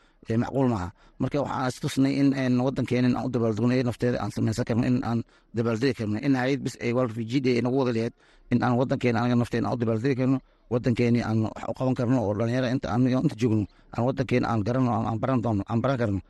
macquul 0.43 0.69
maaha. 0.73 0.89
Marka 1.19 1.39
waxaan 1.43 1.69
istusnay 1.73 2.13
in 2.21 2.55
wadankeenin 2.67 3.17
aan 3.17 3.27
u 3.27 3.31
dabaaldegno 3.35 3.73
ee 3.75 3.83
nafteeda 3.89 4.19
aan 4.23 4.31
samaysan 4.37 4.65
karno 4.69 4.85
in 4.91 4.97
aan 5.09 5.19
dabaaldegi 5.57 5.95
karno 5.99 6.19
in 6.27 6.35
hayad 6.41 6.61
bis 6.65 6.75
ay 6.85 6.93
world 6.97 7.11
refugee 7.17 7.41
day 7.41 7.57
nagu 7.65 7.77
wada 7.81 7.93
lahayd 7.97 8.15
in 8.53 8.59
aan 8.65 8.75
wadankeena 8.81 9.19
anaga 9.21 9.35
nafteena 9.43 9.67
aan 9.69 9.75
u 9.75 9.81
dabaaldegi 9.83 10.15
karno 10.21 10.39
wadankeeni 10.73 11.21
aan 11.29 11.39
wax 11.43 11.65
u 11.71 11.73
qaban 11.79 11.95
karno 11.99 12.17
oo 12.25 12.33
dhalinyara 12.39 12.69
inta 12.75 12.89
inta 12.97 13.35
joogno 13.41 13.65
aan 13.97 14.03
wadankeena 14.07 14.47
aan 14.53 14.61
garano 14.67 14.91
aan 15.11 15.19
baran 15.23 15.41
doono 15.45 15.63
aan 15.71 15.81
baran 15.83 15.99
karno 16.03 16.21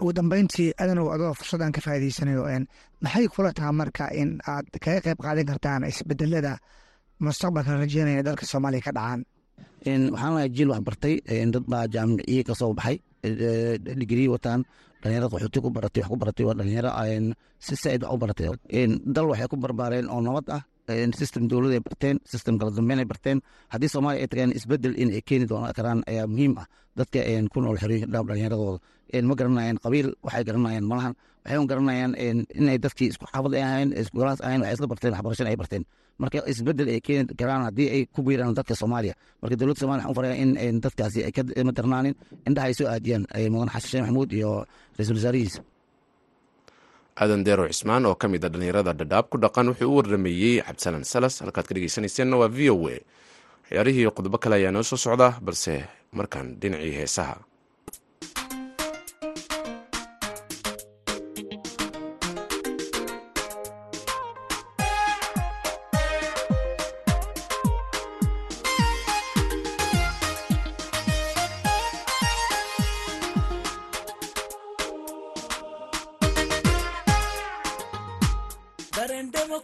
ugu 0.00 0.12
dambeyntii 0.18 0.68
adanow 0.82 1.06
adoo 1.14 1.32
fursaddan 1.38 1.72
ka 1.76 1.80
faa'iidaysanayo 1.86 2.42
maxay 3.04 3.26
kula 3.34 3.50
taha 3.58 3.70
marka 3.80 4.04
in 4.20 4.30
aad 4.52 4.66
kaga 4.84 5.00
qayb 5.06 5.18
qaadan 5.24 5.46
kartaan 5.50 5.82
isbedelada 5.90 6.52
mustaqbalka 7.24 7.70
rajeynaya 7.82 8.22
dalka 8.26 8.44
soomaaliya 8.52 8.82
ka 8.86 8.92
dhacaan 8.98 9.20
waxaan 10.14 10.32
lahay 10.36 10.48
jiil 10.56 10.68
wax 10.72 10.80
bartay 10.88 11.14
dad 11.54 11.64
baa 11.72 11.84
jaamiciye 11.94 12.42
ka 12.48 12.54
soo 12.60 12.72
baxay 12.78 12.96
digrii 14.00 14.28
wataan 14.34 14.60
dhalinyarada 15.02 15.28
qaxooti 15.32 15.58
ku 15.64 15.70
baratay 15.76 16.00
wax 16.02 16.10
ku 16.12 16.16
baratay 16.22 16.44
waa 16.48 16.56
dhalinyaro 16.58 16.90
si 17.66 17.74
saaid 17.82 18.02
wax 18.04 18.12
u 18.14 18.18
baratay 18.22 18.46
dal 19.14 19.26
waxay 19.30 19.48
ku 19.52 19.56
barbaareen 19.64 20.06
oo 20.14 20.20
nabad 20.26 20.46
ah 20.56 20.62
system 21.16 21.48
dowlad 21.48 21.72
ay 21.72 21.80
barteen 21.80 22.20
system 22.24 22.58
kala 22.58 22.70
dambeyn 22.70 22.98
ay 23.02 23.04
barteen. 23.08 23.38
Haddii 23.72 23.88
soomaaliya 23.88 24.22
ay 24.24 24.28
tageen 24.28 24.52
isbeddel 24.52 24.94
in 24.98 25.10
ay 25.10 25.22
keeni 25.22 25.46
doon 25.46 25.72
karaan 25.72 26.02
ayaa 26.06 26.26
muhiim 26.26 26.58
ah. 26.58 26.66
Dadka 26.96 27.20
ku 27.52 27.60
nool 27.60 27.76
xerooyinka 27.78 28.06
dhaab 28.12 28.26
dhalinyaradooda 28.28 28.78
ma 29.26 29.34
garanayaan 29.34 29.78
qabiil 29.82 30.14
waxay 30.22 30.44
garanayaan 30.44 30.84
malahan 30.86 31.14
waxay 31.44 31.58
un 31.58 31.66
garanayaan 31.66 32.12
inay 32.54 32.78
dadkii 32.78 33.08
isku 33.10 33.26
xaafad 33.26 33.52
ay 33.54 33.62
ahayn 33.62 33.88
isku 33.98 34.18
galaas 34.22 34.40
ahayn 34.40 34.60
waxay 34.62 34.74
isla 34.78 34.86
barteen 34.86 35.12
waxbarashana 35.14 35.50
ay 35.50 35.56
barteen. 35.58 35.84
Marka 36.18 36.38
isbeddel 36.46 36.88
ay 36.94 37.00
keeni 37.02 37.34
karaan 37.34 37.66
haddii 37.66 37.88
ay 37.90 38.02
ku 38.06 38.22
biiraan 38.22 38.54
dadka 38.54 38.74
soomaaliya. 38.78 39.14
Marka 39.42 39.54
dowladda 39.58 39.80
somalia 39.82 40.02
waxaan 40.06 40.14
faraya 40.14 40.34
in 40.38 40.80
dadkaasi 40.80 41.24
ay 41.26 41.32
ka 41.34 41.42
madarnaanin 41.66 42.14
indhaha 42.46 42.66
ay 42.70 42.74
soo 42.78 42.86
aadiyaan 42.86 43.26
mudan 43.50 43.70
xasan 43.74 43.88
sheekh 43.90 44.02
maxamuud 44.06 44.30
iyo 44.32 44.50
ra'iisul 44.98 45.16
wasaarihiisa 45.18 45.60
aadan 47.16 47.44
deero 47.46 47.66
cismaan 47.70 48.06
oo 48.06 48.14
ka 48.14 48.26
mid 48.28 48.44
a 48.44 48.48
dhallinyarada 48.48 48.92
dhadhaab 48.92 49.26
ku 49.30 49.38
dhaqan 49.38 49.68
wuxuu 49.70 49.90
u 49.92 49.96
warameeyey 49.96 50.62
cabdisalan 50.66 51.04
salas. 51.04 51.40
Halkaad 51.40 51.66
ka 51.68 51.74
dhegeysanayseena 51.74 52.36
waa 52.36 52.48
v 52.50 52.70
o 52.70 52.88
a. 52.90 52.98
Ciyaarihii 53.68 54.10
qodobo 54.10 54.38
kale 54.38 54.54
ayaa 54.60 54.72
noo 54.74 54.82
soo 54.82 54.96
socda 54.98 55.38
balse 55.40 55.84
markaan 56.12 56.56
dhinacii 56.60 56.92
heesaha 56.98 57.36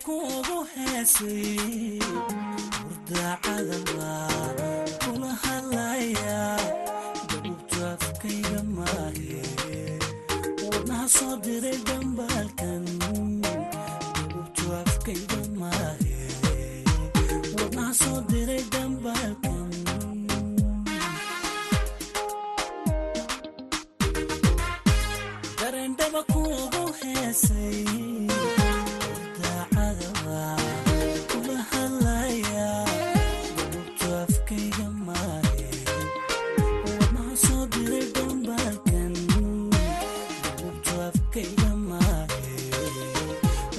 kuugu 0.04 0.58
heesay 0.74 2.00
hurdacadama 2.82 4.10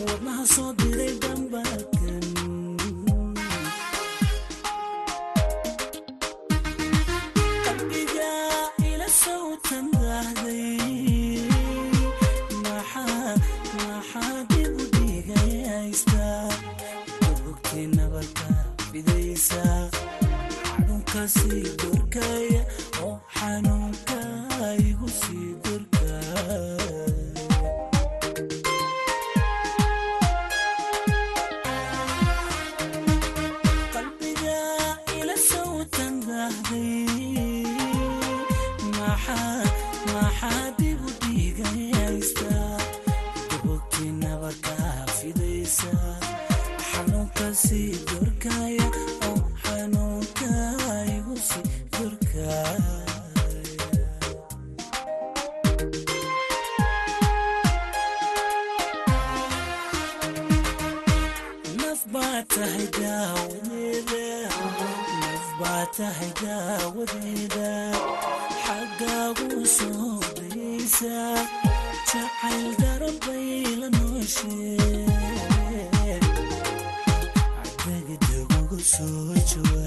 wadnaha 0.10 0.44
soo 0.56 0.72
diray 0.80 1.14
tahay 62.62 62.88
daawadeeda 62.98 64.26
naf 65.22 65.46
baa 65.60 65.84
tahay 65.98 66.32
daawadeeda 66.42 67.70
xaggaagu 68.66 69.60
soo 69.78 70.12
daysa 70.38 71.18
jacayl 72.10 72.68
daran 72.82 73.16
bay 73.26 73.50
la 73.82 73.88
nooshe 73.98 74.58
cadaga 77.82 78.16
daguga 78.28 78.80
soo 78.94 79.34
jawa 79.50 79.81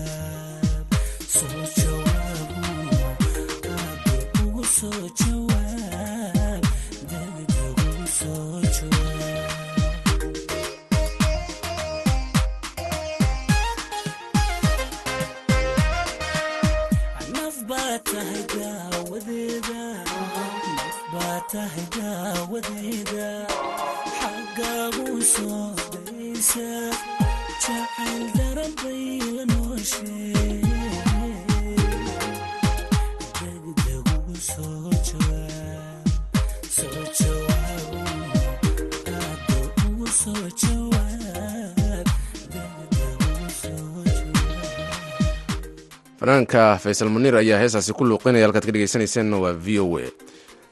fanaanka 46.25 46.81
faysal 46.81 47.13
muniir 47.13 47.37
ayaa 47.37 47.61
heesaasi 47.61 47.93
ku 47.93 48.01
luuqinaya 48.09 48.49
halkaad 48.49 48.65
ka 48.65 48.73
dhegeysanayseena 48.73 49.37
waa 49.37 49.53
v 49.53 49.77
o 49.85 50.01
a. 50.01 50.09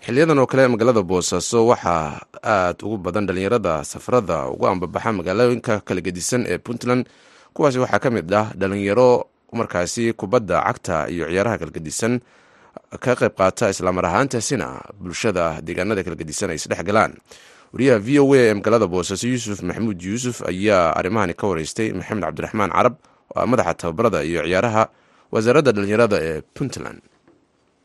Xiliyadan 0.00 0.38
oo 0.40 0.46
kale 0.48 0.64
magaalada 0.72 1.02
boosaaso 1.04 1.68
waxaa 1.68 2.24
aad 2.42 2.80
ugu 2.80 2.96
badan 2.96 3.28
dhalinyarada 3.28 3.84
safarada 3.84 4.48
ugu 4.48 4.64
ambabaxa 4.66 5.12
magaalooyinka 5.12 5.84
kala 5.84 6.00
gedisan 6.00 6.48
ee 6.48 6.56
puntland 6.56 7.04
kuwaasi 7.52 7.78
waxaa 7.84 8.00
ka 8.00 8.08
mid 8.10 8.32
ah 8.32 8.48
dhalinyaro 8.56 9.28
markaasi 9.52 10.16
kubadda 10.16 10.64
cagta 10.64 11.12
iyo 11.12 11.28
ciyaaraha 11.28 11.58
kalgedisan 11.60 12.20
ka 13.04 13.12
qayb 13.20 13.36
qaata 13.36 13.68
islaamar 13.68 14.08
ahaantaasina 14.08 14.80
bulshada 14.96 15.60
deegaanada 15.60 16.00
kalgedisan 16.00 16.48
ay 16.48 16.56
isdhex 16.56 16.80
galaan. 16.80 17.12
Wariyaha 17.76 17.98
v 18.00 18.08
o 18.24 18.32
a 18.32 18.40
ee 18.40 18.54
magaalada 18.56 18.88
boosaaso 18.88 19.28
yuusuf 19.28 19.60
maxamuud 19.60 20.00
yuusuf 20.00 20.40
ayaa 20.48 20.96
arrimahani 20.96 21.36
ka 21.36 21.44
wareystay 21.44 21.92
maxamed 21.92 22.24
cabdiraxmaan 22.24 22.72
carab 22.72 22.96
oo 23.36 23.36
ah 23.36 23.44
madaxa 23.52 23.74
tababarada 23.84 24.24
iyo 24.24 24.40
ciyaaraha 24.48 24.84
wasaaradda 25.34 25.70
dhalinyarada 25.76 26.16
ee 26.28 26.36
puntland. 26.56 27.00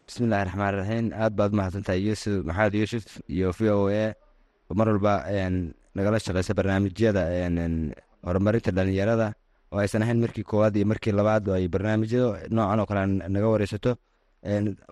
Bismillahi 0.07 0.43
raxmaan 0.47 0.73
raxiim 0.79 1.05
aad 1.23 1.33
baad 1.39 1.51
mahadsantahay 1.59 1.99
yuusuf 2.07 2.35
maxamed 2.49 2.73
yuusuf 2.81 3.05
iyo 3.35 3.49
v 3.57 3.59
o 3.75 3.87
a. 4.03 4.05
Mar 4.79 4.87
walba 4.91 5.13
nagala 5.97 6.17
shaqeysa 6.25 6.51
barnaamijyada 6.59 7.23
horumarinta 8.27 8.71
dhalinyarada 8.77 9.27
oo 9.73 9.79
aysan 9.83 10.03
ahayn 10.03 10.19
markii 10.23 10.43
koowaad 10.49 10.75
iyo 10.79 10.85
markii 10.91 11.13
labaad 11.19 11.43
ay 11.57 11.65
barnaamijyada 11.73 12.47
noocan 12.55 12.79
oo 12.81 12.85
kale 12.89 13.01
naga 13.35 13.47
wareysato. 13.53 13.91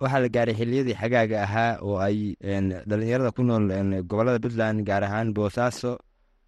Waxaa 0.02 0.20
la 0.24 0.28
gaaray 0.36 0.54
xiliyadii 0.60 0.96
xagaaga 1.00 1.36
ahaa 1.46 1.72
oo 1.86 1.96
ay 2.06 2.16
dhalinyarada 2.90 3.30
ku 3.36 3.42
nool 3.48 3.64
gobollada 4.08 4.38
puntland 4.44 4.78
gaar 4.88 5.02
ahaan 5.08 5.28
boosaaso 5.36 5.92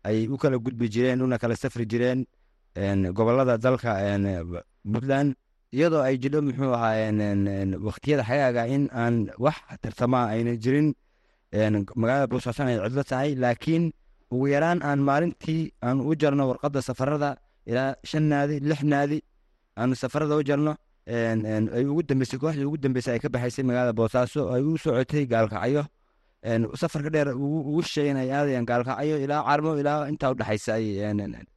ay 0.08 0.28
u 0.28 0.36
kala 0.40 0.56
gudbi 0.58 0.88
jireen 0.94 1.20
una 1.22 1.36
kala 1.38 1.56
safri 1.56 1.84
jireen 1.92 2.20
gobollada 3.16 3.54
dalka 3.64 3.90
puntland 4.92 5.30
iyadoo 5.76 6.02
ay 6.08 6.16
jidho 6.22 6.40
muxuu 6.46 6.72
ahaa 6.75 7.12
waktiyada 7.88 8.22
xagaaga 8.28 8.62
in 8.75 8.84
aan 9.02 9.16
wax 9.44 9.56
tartamaa 9.82 10.26
ayna 10.34 10.52
jirin 10.64 10.88
magaalada 12.00 12.26
boosaasan 12.32 12.68
ay 12.70 12.76
cidlo 12.84 13.02
tahay 13.10 13.30
laakiin 13.42 13.84
ugu 14.32 14.46
yaraan 14.54 14.78
aan 14.88 15.00
maalintii 15.08 15.62
aan 15.87 15.98
u 16.08 16.12
jarno 16.20 16.42
warqadda 16.50 16.80
safarada 16.88 17.30
ilaa 17.70 17.94
shan 18.10 18.25
naadi 18.32 18.56
lix 18.70 18.80
naadi 18.92 19.18
aanu 19.80 19.94
safarada 20.02 20.34
u 20.40 20.42
jarno 20.48 20.72
ay 21.76 21.84
ugu 21.90 22.02
dambeysay 22.08 22.38
kooxdii 22.42 22.66
ugu 22.68 22.78
dambeysay 22.84 23.12
ay 23.16 23.20
ka 23.25 23.28
baxaysay 23.34 23.64
magaalada 23.68 23.92
boosaaso 24.00 24.40
ay 24.54 24.62
u 24.68 24.76
socotay 24.84 25.25
gaalkacyo 25.32 25.82
safarka 26.82 27.10
dheer 27.14 27.28
ugu 27.37 27.80
shisheeyen 27.87 28.16
ay 28.22 28.28
aadayaan 28.32 28.66
gaalkacyo 28.70 29.16
ilaa 29.25 29.42
carmo 29.48 29.70
ilaa 29.82 30.08
intaa 30.12 30.30
udhexaysa 30.34 30.72
ay 30.78 30.87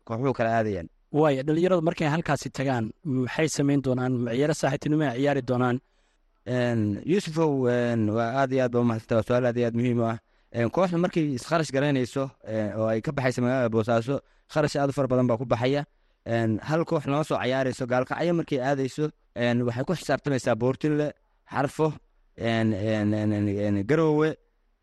kooxuhu 0.08 0.34
kala 0.38 0.50
aadayaan 0.60 0.88
waaya 1.20 1.42
dhalinyaradu 1.48 1.82
markay 1.88 2.08
halkaasi 2.14 2.50
tagaan 2.58 2.86
maxay 3.04 3.48
samayn 3.58 3.82
doonaan? 3.86 4.14
Ciyaaro 4.36 4.54
saaxiibtinimo 4.62 5.04
ay 5.12 5.20
ciyaari 5.22 5.42
doonaan? 5.50 5.78
Yuusufow 7.12 7.52
waa 8.18 8.30
aad 8.42 8.52
iyo 8.54 8.62
aad 8.66 8.72
ba 8.76 8.80
umahadsanta 8.84 9.16
waa 9.18 9.26
su'aal 9.28 9.46
aad 9.50 9.58
iyo 9.60 9.68
aad 9.68 9.76
muhiim 9.80 10.00
u 10.04 10.06
ah. 10.12 10.18
Kooxda 10.76 10.98
markay 11.04 11.26
iskharash 11.38 11.72
garaynayso 11.76 12.24
oo 12.80 12.88
ay 12.94 13.00
ka 13.06 13.12
baxaysa 13.18 13.40
magaalada 13.44 13.70
boosaaso 13.76 14.16
kharash 14.54 14.76
aad 14.82 14.90
u 14.92 14.94
fara 14.98 15.08
badan 15.12 15.28
baa 15.30 15.38
ku 15.42 15.46
baxaya. 15.54 15.82
Hal 16.70 16.82
koox 16.90 17.04
lama 17.12 17.24
soo 17.30 17.38
cayaarayso 17.42 17.84
gaalkacyo 17.92 18.34
markay 18.40 18.60
aadayso 18.70 19.06
waxay 19.68 19.84
ku 19.88 19.94
xisaabtamaysaa 20.00 20.56
boortille 20.62 21.08
xarfo 21.54 21.88
garoowe 23.90 24.30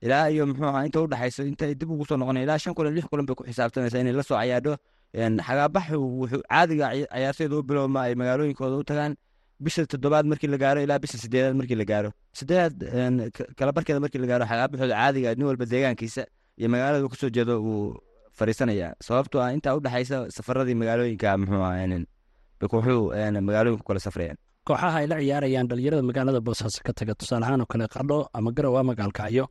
ilaa 0.02 0.28
iyo 0.30 0.46
muxuu 0.46 0.64
ahaa 0.70 0.84
inta 0.86 1.00
udhexayso 1.02 1.42
intay 1.50 1.74
dib 1.74 1.90
ugu 1.90 2.04
soo 2.08 2.16
noqona 2.16 2.40
ilaa 2.42 2.58
shan 2.58 2.74
kulan 2.74 2.94
lix 2.94 3.04
kulan 3.10 3.26
bay 3.26 3.34
ku 3.34 3.44
xisaabtamaysaa 3.44 4.00
inay 4.02 4.12
la 4.12 4.22
soo 4.22 4.36
cayaadho 4.38 4.76
xagaabaxu 5.14 5.96
wuxuu 6.20 6.42
caadiga 6.50 6.86
cayaartooyda 7.12 7.56
u 7.58 7.62
bilowma 7.62 8.00
ay 8.06 8.14
magaalooyinkooda 8.14 8.76
u 8.76 8.84
tagaan 8.90 9.12
bisha 9.64 9.86
toddobaad 9.92 10.26
markii 10.30 10.50
la 10.54 10.58
gaaro 10.64 10.80
ilaa 10.86 10.98
bisha 11.02 11.18
sideedaad 11.18 11.54
markii 11.60 11.78
la 11.80 11.84
gaaro. 11.84 12.10
Sideedaad 12.38 12.74
kala 13.58 13.72
barkeeda 13.76 14.00
markii 14.04 14.20
la 14.22 14.26
gaaro 14.32 14.44
xagaabaxooda 14.50 14.94
caadiga 15.00 15.34
nin 15.34 15.46
walba 15.50 15.64
deegaankiisa 15.72 16.22
iyo 16.58 16.68
magaalada 16.68 17.08
ka 17.08 17.16
soo 17.20 17.30
jeedo 17.36 17.54
uu 17.62 17.96
fariisanaya. 18.38 18.88
Sababtoo 19.06 19.40
ah 19.42 19.50
intaa 19.56 19.74
udhexaysa 19.78 20.16
safaradii 20.36 20.74
magaalooyinka 20.82 21.28
wuxuu 22.62 23.12
magaalooyinku 23.48 23.84
kala 23.88 24.00
safrayaan 24.06 24.38
kooxaha 24.68 24.98
ay 25.00 25.06
la 25.10 25.16
ciyaarayaan 25.22 25.66
dhalinyarada 25.70 26.02
magaalada 26.10 26.40
boosaaso 26.46 26.80
ka 26.86 26.92
taga 26.92 27.14
tusaale 27.20 27.44
ahaan 27.46 27.60
oo 27.64 27.66
kale 27.72 27.86
qardho 27.94 28.18
ama 28.36 28.50
garow 28.56 28.74
ama 28.78 28.92
gaalkacyo. 28.94 29.44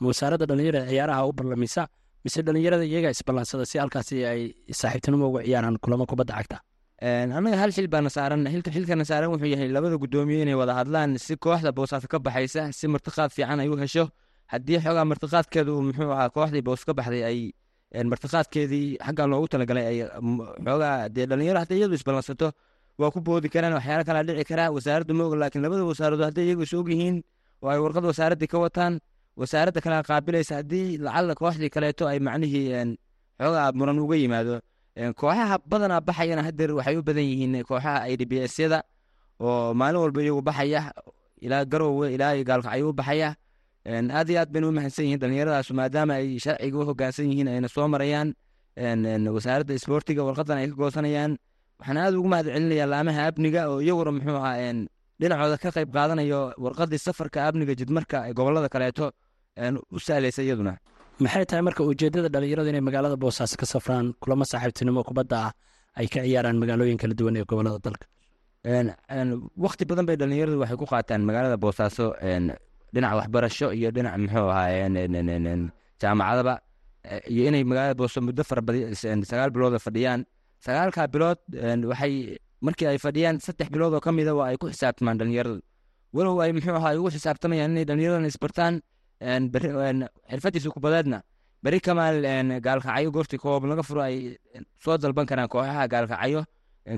Ma 0.00 0.06
wasaaradda 0.10 0.46
dhalinyarada 0.50 0.86
ciyaaraha 0.92 1.20
u 1.28 1.32
ballamisa 1.32 1.82
mise 2.24 2.40
dhalinyarada 2.46 2.84
iyaga 2.90 3.10
isballansada 3.16 3.64
si 3.70 3.76
halkaasi 3.82 4.16
ay 4.32 4.40
saaxiibtinimo 4.80 5.24
uga 5.30 5.40
ciyaaraan 5.46 5.76
kulamo 5.84 6.04
kubadda 6.10 6.34
cagta? 6.38 6.58
Annaga 7.38 7.56
hal 7.62 7.70
xil 7.76 7.86
baana 7.94 8.10
saaran. 8.16 8.40
Xilkana 8.74 9.04
saaran 9.10 9.30
wuxuu 9.32 9.50
yahay 9.54 9.68
labada 9.76 9.96
guddoomiye 10.02 10.42
inay 10.44 10.54
wada 10.60 10.74
hadlaan. 10.78 11.10
Si 11.24 11.34
kooxda 11.44 11.70
boosaaso 11.78 12.06
ka 12.12 12.18
baxaysa 12.26 12.62
si 12.78 12.84
martiqaad 12.94 13.30
fiican 13.36 13.60
ay 13.62 13.68
u 13.68 13.76
hesho. 13.82 14.04
Haddii 14.52 14.78
xoogaa 14.84 15.04
martiqaadkeedu 15.10 15.72
muxuu 15.86 16.10
ahaa 16.16 16.28
kooxdii 16.36 16.62
boos 16.68 16.82
ka 16.88 16.92
baxday 16.98 17.22
ay 17.30 17.38
martiqaadkeedii 18.12 18.86
xaggan 19.06 19.28
loogu 19.32 19.46
talagalay 19.52 19.86
ay 19.90 19.98
xoogaa 20.66 21.08
dee 21.14 21.26
dhalinyaro 21.30 21.58
hadday 21.62 21.78
iyadu 21.80 21.94
isballansato 21.98 22.48
waa 23.00 23.10
ku 23.14 23.20
boodi 23.26 23.48
karaan 23.54 23.74
waxyaala 23.78 24.04
kalaa 24.08 24.24
dhici 24.28 24.44
karaa 24.50 24.68
wasaaradda 24.76 25.12
ma 25.18 25.24
oga 25.28 25.36
laakiin 25.42 25.62
labada 25.64 25.84
wasaaradood 25.90 26.26
hadday 26.28 26.44
iyagu 26.48 26.62
is 26.66 26.72
og 26.74 26.88
yihiin 26.92 27.16
oo 27.62 27.68
ay 27.72 27.78
warqad 27.84 28.04
wasaaraddii 28.10 28.50
ka 28.52 28.58
wataan 28.64 28.92
wasaaradda 29.40 29.80
kalea 29.84 30.02
qaabilaysa. 30.08 30.52
Haddii 30.60 30.98
lacalla 31.04 31.34
kooxdii 31.40 31.70
kaleeto 31.74 32.04
ay 32.12 32.18
macnihii 32.26 32.96
xoogaa 33.40 33.72
muran 33.78 33.98
uga 34.04 34.16
yimaado 34.22 34.54
kooxaha 35.20 35.56
badanaa 35.70 36.00
baxayana 36.08 36.42
hadeer 36.46 36.70
waxay 36.78 36.96
u 36.98 37.02
badan 37.08 37.24
yihiin 37.30 37.54
kooxaha 37.68 38.08
i 38.12 38.16
d 38.20 38.22
b 38.30 38.32
s 38.50 38.54
yada 38.62 38.78
oo 39.40 39.74
maalin 39.80 40.00
walba 40.02 40.20
iyagu 40.22 40.42
baxaya 40.48 40.80
ilaa 41.44 41.64
garoowe 41.70 42.06
ilaa 42.14 42.34
gaalkacyo 42.48 42.88
u 42.90 42.92
baxaya. 43.00 43.30
Aad 43.88 44.28
iyo 44.30 44.40
aad 44.42 44.50
bayna 44.52 44.66
u 44.68 44.72
mahadsan 44.76 45.04
yihiin 45.06 45.20
dhalinyaradaas 45.22 45.70
maadaama 45.78 46.12
ay 46.18 46.38
sharciga 46.44 46.76
u 46.78 46.84
hogaansan 46.88 47.26
yihiin 47.30 47.48
ayna 47.48 47.68
soo 47.74 47.86
marayaan. 47.88 48.34
Wasaaradda 49.36 49.74
isboortiga 49.78 50.22
warqadan 50.26 50.58
ay 50.58 50.66
ka 50.70 50.74
goosanayaan. 50.80 51.32
Waxaan 51.78 51.96
aad 52.02 52.14
ugu 52.18 52.28
mahad 52.28 52.46
laamaha 52.92 53.22
amniga 53.30 53.60
oo 53.70 53.78
iyaguna 53.80 54.10
muxuu 54.16 54.36
ahaa 54.36 54.74
dhinacooda 55.20 55.56
ka 55.62 55.70
qayb 55.76 55.88
qaadanayo 55.94 56.40
warqadii 56.64 56.98
safarka 57.06 57.38
amniga 57.48 57.74
jidmarka 57.80 58.18
gobollada 58.36 58.68
kaleeto 58.68 59.06
u 59.96 59.98
sahlaysa 60.06 60.42
iyaduna. 60.46 60.74
Maxay 61.24 61.44
tahay 61.50 61.62
marka 61.68 61.82
ujeedada 61.90 62.28
dhalinyaradu 62.34 62.68
inay 62.72 62.84
magaalada 62.88 63.16
boosaaso 63.22 63.54
ka 63.60 63.66
safraan 63.72 64.06
kulamo 64.22 64.44
saaxiibtinimo 64.52 65.00
kubadda 65.08 65.36
ah 65.46 65.52
ay 66.00 66.06
ka 66.12 66.20
ciyaaraan 66.26 66.56
magaalooyin 66.62 66.98
kala 67.02 67.14
duwan 67.18 67.36
ee 67.40 67.44
gobollada 67.50 67.78
dalka 67.86 68.06
wakti 69.64 69.84
badan 69.90 70.06
bay 70.08 70.16
dhalinyaradu 70.20 70.56
waxay 70.62 70.76
ku 70.82 70.86
qaataan 70.92 71.20
magaalada 71.28 71.56
boosaaso 71.64 72.06
dhinaca 72.94 73.14
waxbarasho 73.20 73.66
iyo 73.78 73.88
dhinac 73.96 74.14
muxuu 74.22 74.48
ahaa 74.54 75.70
jaamacadaba 76.02 76.54
iyo 77.32 77.42
inay 77.48 77.64
magaalada 77.70 77.94
booso 78.00 78.18
muddo 78.26 78.42
fara 78.44 78.62
badi 78.62 78.80
sagaal 79.30 79.50
bilooda 79.54 79.78
fadhiyaan. 79.86 80.20
Sagaalkaa 80.66 81.06
bilood 81.14 81.38
waxay 81.90 82.14
markii 82.66 82.86
ay 82.92 82.98
fadhiyaan 82.98 83.36
saddex 83.46 83.68
bilood 83.74 83.94
oo 83.94 84.00
ka 84.06 84.10
mida 84.12 84.32
waa 84.38 84.48
ay 84.50 84.56
ku 84.60 84.66
xisaabtamaan 84.72 85.18
dhalinyaradu 85.20 85.60
walow 86.16 86.36
ay 86.42 86.50
muxuu 86.56 86.74
ahaa 86.80 86.94
ugu 86.98 87.10
xisaabtamayaan 87.14 87.70
inay 87.74 87.84
dhalinyaradan 87.90 88.26
isbartaan 88.30 88.74
xirfadiisa 89.20 90.70
kubadeedna 90.70 91.22
beri 91.62 91.80
kamaal 91.80 92.22
gaalkacyo 92.66 93.10
goortii 93.10 93.38
koob 93.38 93.64
laga 93.64 93.82
furo 93.82 94.02
ay 94.02 94.36
soo 94.84 94.98
dalban 94.98 95.26
karaan 95.26 95.48
kooxaha 95.48 95.88
gaalkacyo 95.88 96.44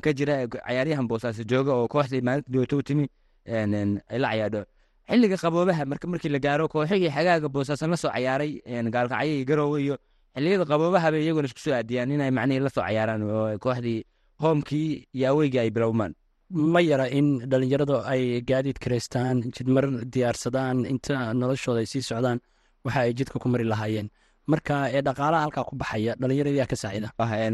ka 0.04 0.10
jira 0.12 0.46
cayaaryahan 0.48 1.08
boosaaso 1.08 1.42
jooga 1.44 1.72
oo 1.74 1.88
kooxdii 1.88 2.20
maalinta 2.20 2.50
dhawaato 2.52 2.76
u 2.78 2.82
timi 2.82 3.06
la 3.46 4.28
cayaadho. 4.30 4.62
Xilliga 5.10 5.36
qaboobaha 5.36 5.84
markii 5.86 6.28
la 6.30 6.38
gaaro 6.38 6.68
kooxihii 6.68 7.10
xagaaga 7.10 7.48
boosaasan 7.48 7.90
la 7.90 7.96
soo 7.96 8.10
cayaaray 8.14 8.60
gaalkacyo 8.94 9.32
iyo 9.34 9.44
garoowe 9.44 9.78
iyo 9.82 9.96
xilliyada 10.34 10.64
qaboobaha 10.64 11.10
bay 11.12 11.22
iyaguna 11.24 11.46
isku 11.48 11.58
soo 11.60 11.74
aadiyaan 11.74 12.10
inay 12.12 12.30
macnihii 12.30 12.60
la 12.66 12.70
soo 12.70 12.82
cayaaraan 12.86 13.22
oo 13.22 13.58
kooxdii 13.58 14.04
hoomkii 14.42 15.08
iyo 15.14 15.28
aweygii 15.32 15.58
ay 15.58 15.70
bilowmaan 15.70 16.14
ma 16.50 16.80
yara 16.80 17.06
in 17.18 17.26
dhalinyaradu 17.50 17.96
ay 18.12 18.40
gaadiid 18.50 18.78
karaystaan 18.84 19.42
jidmar 19.56 19.84
diyaarsadaan 20.14 20.84
inta 20.92 21.32
noloshooda 21.40 21.80
ay 21.82 21.86
sii 21.92 22.02
socdaan 22.10 22.38
waxa 22.84 23.00
ay 23.06 23.12
jidka 23.18 23.38
ku 23.38 23.48
mari 23.48 23.64
lahaayeen. 23.64 24.08
Marka 24.50 24.90
ee 24.90 25.02
dhaqaalaha 25.06 25.42
halkaa 25.46 25.64
ku 25.68 25.76
baxaya 25.76 26.12
dhalinyarada 26.20 26.56
yaa 26.60 26.66
ka 26.72 26.76
saacida? 26.76 27.08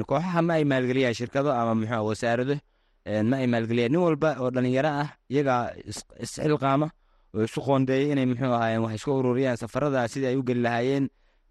Kooxaha 0.09 0.41
ma 0.43 0.53
ay 0.59 0.65
maalgeliyaan 0.65 1.15
shirkado 1.19 1.51
ama 1.53 1.75
muxuu 1.81 2.07
wasaarado 2.09 2.55
ma 3.31 3.37
ay 3.43 3.47
maalgeliyaan 3.47 3.93
nin 3.93 4.01
walba 4.07 4.31
oo 4.41 4.51
dhalinyaro 4.51 4.89
ah 5.03 5.09
iyagaa 5.31 5.63
isxilqaama 6.25 6.89
oo 7.37 7.43
isu 7.45 7.61
qoondeeyay 7.67 8.13
inay 8.13 8.27
muxuu 8.33 8.53
ahaayeen 8.59 8.83
wax 8.85 8.95
isku 8.99 9.11
ururiyaan 9.21 9.57
safarada 9.63 10.09
sidii 10.09 10.27
ay 10.33 10.37
u 10.41 10.43
geli 10.49 10.63
lahaayeen 10.67 11.05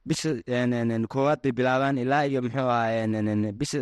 bisha 0.07 0.29
koowaad 1.13 1.39
bay 1.43 1.51
bilaabaan 1.57 1.97
ilaa 2.03 2.23
iyo 2.25 2.41
muxuu 2.41 2.69
ahaayeen 2.77 3.53
bisha 3.59 3.79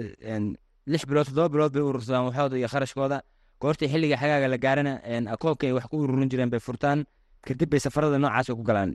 lix 0.91 1.01
bilood 1.07 1.25
toddoba 1.29 1.49
bilood 1.53 1.71
bay 1.75 1.83
urursadaan 1.89 2.25
waxooda 2.27 2.55
iyo 2.59 2.67
kharashkooda 2.73 3.17
goortii 3.63 3.87
xilliga 3.93 4.17
xagaaga 4.21 4.47
la 4.53 4.57
gaarana 4.65 4.93
akoonka 5.33 5.63
ay 5.67 5.73
wax 5.77 5.85
ku 5.91 5.95
ururin 6.03 6.29
jireen 6.31 6.49
bay 6.53 6.59
furtaan. 6.67 6.99
Kadib 7.47 7.69
bay 7.71 7.79
safarada 7.85 8.17
noocaas 8.19 8.47
ku 8.59 8.63
galaan. 8.69 8.91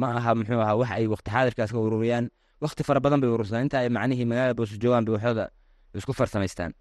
Ma 0.00 0.06
aha 0.18 0.34
muxuu 0.38 0.60
ahaa 0.64 0.76
wax 0.80 0.90
ay 0.98 1.06
waqti 1.12 1.30
xaadirkaas 1.34 1.70
ka 1.74 1.78
ururiyaan. 1.86 2.24
Waqti 2.64 2.82
fara 2.88 3.00
badan 3.04 3.20
bay 3.22 3.30
urursadaan. 3.34 3.64
Inta 3.66 3.78
ay 3.80 3.88
macnihii 3.96 4.26
magaalada 4.30 4.54
booso 4.58 4.74
joogaan 4.82 5.04
bay 5.06 5.14
waxooda 5.16 5.44
isku 5.98 6.12
farsamaystaan 6.12 6.72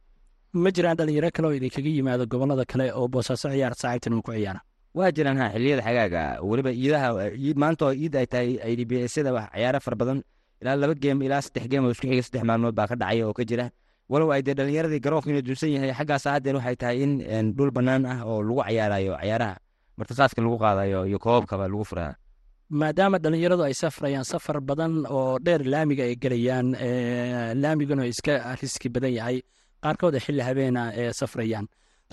ma 0.54 0.70
jiraan 0.76 0.98
dhalinyaro 0.98 1.30
kale 1.36 1.46
oo 1.48 1.54
idinkaga 1.60 1.90
yimaado 1.98 2.26
gobollada 2.32 2.66
kale 2.72 2.86
oo 2.98 3.08
boosaaso 3.14 3.50
ciyaar 3.54 3.74
saaxiibtinimo 3.82 4.22
ku 4.26 4.32
ciyaara 4.34 4.62
waa 4.98 5.12
jiraan 5.18 5.38
ha 5.42 5.46
xilliyada 5.54 5.82
xagaaga. 5.88 6.22
Weliba 6.50 6.72
iidaha 6.74 7.08
maanta 7.62 7.86
oo 7.86 7.94
iid 7.94 8.16
ay 8.18 8.26
tahay 8.32 8.50
i 8.72 8.76
d 8.80 8.82
b 8.90 8.92
syada 9.14 9.30
wax 9.34 9.46
ciyaaro 9.54 9.80
fara 9.86 9.96
badan. 10.02 10.20
Ilaa 10.62 10.76
laba 10.82 10.94
geem 11.04 11.22
ilaa 11.22 11.42
saddex 11.46 11.66
geem 11.72 11.86
oo 11.86 11.92
isku 11.94 12.06
xiga 12.10 12.24
saddex 12.28 12.44
maalmood 12.50 12.74
baa 12.80 12.88
ka 12.90 12.96
dhacaya 13.02 13.24
oo 13.30 13.34
ka 13.38 13.44
jira 13.50 13.66
walow 14.12 14.30
ay 14.36 14.42
dee 14.48 14.54
dhalinyaradii 14.60 15.00
garoonka 15.06 15.30
inuu 15.32 15.42
dunsan 15.48 15.70
yahay 15.76 15.92
xaggaas 16.00 16.26
haddeen 16.34 16.56
waxay 16.60 16.76
tahay 16.82 16.98
in 17.04 17.54
dhul 17.58 17.72
bannaan 17.78 18.06
ah 18.14 18.20
oo 18.30 18.42
lagu 18.48 18.62
cayaarayo 18.68 19.14
cayaaraha 19.22 19.56
martiqaadka 19.98 20.40
lagu 20.46 20.58
qaadayo 20.64 21.00
iyo 21.10 21.20
koobabkaba 21.26 21.66
lagu 21.72 21.84
furaa 21.92 22.14
maadaama 22.82 23.18
dhalinyaradu 23.24 23.64
ay 23.68 23.74
safrayaan 23.84 24.26
safar 24.32 24.58
badan 24.70 24.94
oo 25.18 25.40
dheer 25.46 25.62
laamiga 25.74 26.04
ay 26.10 26.16
gelayaan 26.24 26.68
laamiguna 27.62 28.06
iska 28.14 28.34
riski 28.62 28.90
badan 28.96 29.14
yahay 29.20 29.38
qaarkood 29.84 30.14
ay 30.18 30.22
xilli 30.26 30.42
habeena 30.48 30.82
ee 31.02 31.12
safrayaan. 31.22 31.66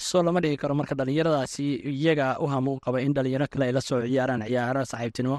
Soo 0.08 0.22
lama 0.22 0.40
dhigi 0.44 0.56
karo 0.62 0.74
marka 0.78 0.94
dhalinyaradaasi 1.00 1.64
iyaga 1.92 2.26
u 2.40 2.46
hamuun 2.52 2.78
qaba 2.84 2.98
in 3.06 3.12
dhalinyaro 3.16 3.46
kale 3.52 3.64
ay 3.68 3.72
soo 3.88 4.00
ciyaaraan 4.06 4.42
ciyaaro 4.48 4.82
saaxiibtinimo 4.90 5.38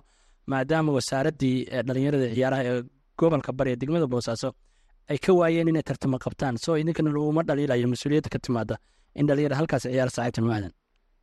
maadaama 0.52 0.92
wasaaraddii 0.98 1.56
dhalinyarada 1.88 2.28
ciyaaraha 2.36 2.64
ee 2.72 2.82
gobolka 3.20 3.52
bari 3.58 3.72
ee 3.74 3.76
degmada 3.82 4.08
boosaaso 4.14 4.50
ay 5.10 5.18
ka 5.18 5.32
waayeen 5.34 5.68
inay 5.72 5.84
tartamo 5.90 6.18
qabtaan. 6.26 6.58
Soo 6.64 6.76
idinkana 6.82 7.10
laguma 7.16 7.42
dhaliilayo 7.48 7.88
mas'uuliyadda 7.94 8.30
ka 8.34 8.40
timaada 8.40 8.76
in 9.16 9.26
dhalinyaro 9.28 9.56
halkaas 9.60 9.84
ciyaaro 9.88 10.12
saaxiibtinimo 10.16 10.54
aadan. 10.54 10.72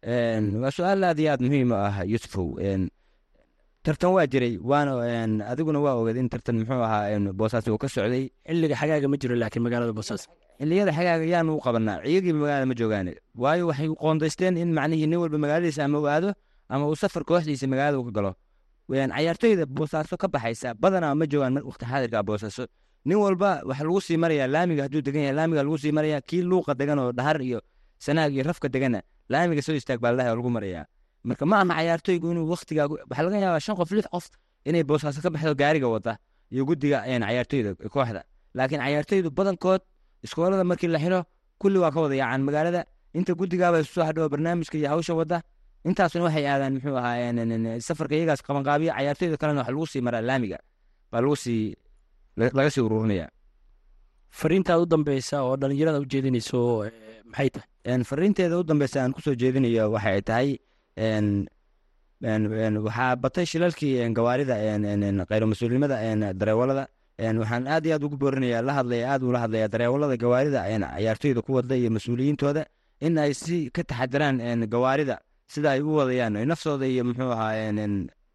Een, 0.07 0.45
waa 0.63 0.71
su'aal 0.77 1.05
aad 1.05 1.19
iyo 1.21 1.31
aad 1.33 1.41
muhiim 1.47 1.71
u 1.73 1.77
ah 1.77 1.97
yusufow. 2.13 2.49
Tartan 3.85 4.11
waa 4.17 4.27
jiray 4.33 4.57
waana 4.71 4.93
adiguna 5.53 5.79
waa 5.85 5.95
ogeed 6.01 6.17
in 6.17 6.29
tartan 6.29 6.57
muxuu 6.61 6.83
ahaa 6.89 7.11
een, 7.15 7.25
boosaaso 7.39 7.73
uu 7.75 7.79
ka 7.79 7.89
socday. 7.89 8.31
Xilliga 8.49 8.75
xagaaga 8.81 9.09
ma 9.13 9.17
jiro 9.21 9.35
laakiin 9.37 9.63
magaalada 9.67 9.93
boosaaso 9.93 10.29
xilliyada 10.59 10.93
xagaaga 10.97 11.25
yaanu 11.35 11.57
u 11.59 11.61
qabanaa 11.61 12.01
ciyagii 12.05 12.33
magaalada 12.33 12.67
ma 12.71 12.75
joogaan 12.81 13.09
waayo 13.43 13.67
waxay 13.71 13.89
qoondaysteen 14.03 14.57
in 14.57 14.73
macnihii 14.73 15.07
nin 15.11 15.19
walba 15.23 15.39
magaaladiisa 15.45 15.85
ama 15.85 15.99
uu 16.01 16.09
aado 16.09 16.31
ama 16.73 16.85
uu 16.89 16.97
safar 16.97 17.25
kooxdiisa 17.29 17.67
magaalada 17.73 17.99
u 18.01 18.05
ka 18.09 18.13
galo. 18.17 18.33
Cayaartoyda 18.89 19.67
boosaaso 19.67 20.17
ka 20.17 20.29
baxaysa 20.29 20.75
badanaa 20.83 21.15
ma 21.15 21.25
joogaan 21.27 21.61
waqti 21.69 21.85
xaadirka 21.91 22.23
boosaaso 22.29 22.65
nin 23.05 23.17
walba 23.25 23.51
waxa 23.69 23.85
lagu 23.85 24.01
sii 24.07 24.17
marayaa 24.17 24.47
laamiga 24.55 24.83
hadduu 24.87 25.03
degan 25.07 25.23
yahay 25.27 25.37
laamiga 25.39 25.63
lagu 25.67 25.79
sii 25.83 25.93
marayaa 25.99 26.21
kii 26.29 26.43
luuqa 26.51 26.73
degan 26.81 26.99
oo 26.99 27.13
dhahar 27.13 27.39
iyo 27.43 27.61
sanaag 28.05 28.33
iyo 28.35 28.43
rafka 28.49 28.69
degana 28.69 29.01
laamiga 29.29 29.63
soo 29.63 29.75
istaag 29.81 30.01
baa 30.01 30.13
lagu 30.13 30.51
marayaa. 30.51 30.85
Marka 31.25 31.45
ma 31.47 31.65
cayaartoygu 31.65 32.27
inuu 32.33 32.47
waqtigaa 32.53 32.87
waxaa 33.11 33.25
laga 33.27 33.39
yaabaa 33.45 33.61
shan 33.67 33.77
qof 33.77 33.91
lix 33.97 34.07
qof 34.15 34.25
inay 34.69 34.83
boosaaso 34.89 35.21
ka 35.25 35.31
baxdo 35.31 35.55
gaariga 35.55 35.89
wada 35.89 36.13
iyo 36.53 36.65
guddiga 36.69 36.99
cayaartoyda 37.05 37.71
kooxda. 37.95 38.23
Laakiin 38.57 38.81
cayaartoydu 38.85 39.29
badankood 39.39 39.81
iskoolada 40.25 40.65
markii 40.65 40.89
la 40.95 40.99
xiro 40.99 41.21
kulli 41.61 41.79
waa 41.79 41.91
ka 41.95 42.01
wada 42.05 42.15
yaacaan 42.15 42.43
magaalada. 42.49 42.81
Inta 43.15 43.33
guddigaaba 43.35 43.85
soo 43.85 44.05
hadhow 44.05 44.29
barnaamijka 44.29 44.77
iyo 44.79 44.89
hawsha 44.93 45.15
wada 45.15 45.41
intaasuna 45.89 46.25
waxay 46.25 46.47
aadaan 46.47 46.73
muxuu 46.77 46.97
ahaa 46.97 47.81
safarka 47.81 48.15
iyagaas 48.17 48.41
qabanqaabiya 48.47 48.93
cayaartoyda 48.97 49.37
kalena 49.41 49.61
waxa 49.61 49.73
lagu 49.73 49.87
sii 49.93 50.01
maraa 50.07 50.21
laamiga. 50.29 50.59
Baa 51.11 51.21
lagu 51.25 51.37
sii 51.37 51.75
laga 52.37 52.71
sii 52.71 52.81
ururinaya. 52.87 53.29
Fariintaad 54.31 54.81
u 54.83 54.87
dambeysa 54.87 55.43
oo 55.47 55.57
dhalinyarada 55.57 56.01
u 56.01 56.07
jeedinayso 56.13 56.85
eh, 56.87 56.93
maxay 57.31 57.51
tahay? 57.55 58.03
Fariinteeda 58.11 58.59
u 58.59 58.65
dambeysa 58.65 59.03
aan 59.03 59.13
ku 59.13 59.21
soo 59.23 59.35
jeedinayo 59.35 59.91
waxay 59.95 60.21
tahay 60.23 60.49
waxaa 62.87 63.17
batay 63.17 63.45
shilalkii 63.47 64.09
gawaarida 64.15 64.55
mas'uulinimada 65.47 65.97
een, 66.03 66.21
dareewalada 66.39 66.89
waxaan 67.19 67.67
aad 67.69 67.87
iyo 67.87 67.95
aad 67.95 68.05
ugu 68.05 68.17
boorinaya 68.17 68.63
la 68.63 68.73
hadlaya 68.79 69.13
aad 69.13 69.23
ula 69.23 69.39
hadlaya 69.45 69.69
dareewalada 69.69 70.17
gawaarida 70.17 70.61
cayaartoyda 70.65 71.43
ku 71.43 71.53
wada 71.55 71.77
iyo 71.77 71.91
mas'uuliyiintooda 71.91 72.67
in 73.01 73.19
ay 73.19 73.35
si 73.35 73.71
ka 73.71 73.83
taxadiraan 73.85 74.41
gawaarida. 74.67 75.19
Sida 75.47 75.71
ay 75.77 75.81
u 75.83 75.95
wadayaan 76.01 76.37
ay 76.37 76.47
naftooda 76.47 76.87
iyo 76.87 77.05
muxuu 77.05 77.31
ahaa 77.31 77.53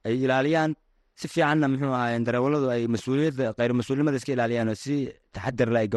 ay 0.06 0.16
ilaaliyaan 0.24 0.76
si 1.20 1.26
fiicanna 1.34 1.68
muxuu 1.72 1.94
ahaa 1.98 2.16
een, 2.16 2.24
dareewaladu 2.28 2.68
ay 2.76 2.82
mas'uuliyadda 2.94 3.46
khayro 3.58 3.74
mas'uulinimada 3.80 4.18
iska 4.22 4.32
ilaaliyaan 4.36 4.70
oo 4.74 4.78
si 4.84 4.96
taxadir 5.36 5.70
leh 5.74 5.82
ay 5.84 5.88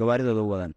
gawaaridooda 0.00 0.42
u 0.46 0.48
wadaan. 0.52 0.72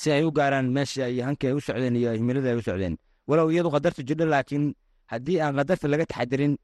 Si 0.00 0.10
ay 0.10 0.22
u 0.26 0.30
gaaraan 0.38 0.66
meesha 0.76 1.04
ay 1.06 1.22
u 1.56 1.60
socdeen 1.66 1.94
iyo 2.00 2.10
himilada 2.18 2.48
ay 2.52 2.58
u 2.58 2.62
socdeen. 2.68 2.94
Walow 3.28 3.46
iyadu 3.54 3.70
qadartu 3.74 4.02
jidho 4.08 4.24
laakiin 4.26 4.64
haddii 5.12 5.38
aan 5.44 5.54
qadarta 5.58 5.86
laga 5.92 6.04
taxadirin 6.10 6.54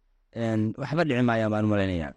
waxba 0.82 1.02
dhici 1.08 1.22
maayaan 1.30 1.50
baan 1.52 1.64
u 1.64 1.70
malaynayaa 1.74 2.12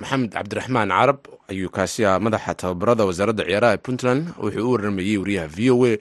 maxamed 0.00 0.30
cabdiraxmaan 0.36 0.88
carab 0.96 1.20
ayuu 1.50 1.70
kaasi 1.76 2.04
ah 2.08 2.18
madaxa 2.24 2.52
tababarada 2.60 3.04
wasaaradda 3.08 3.44
ciyaaraha 3.48 3.78
puntland. 3.86 4.22
Wuxuu 4.42 4.64
u 4.68 4.72
waramayey 4.74 5.16
wariyaha 5.22 5.48
v 5.56 5.58
o 5.72 5.76
a 5.88 5.92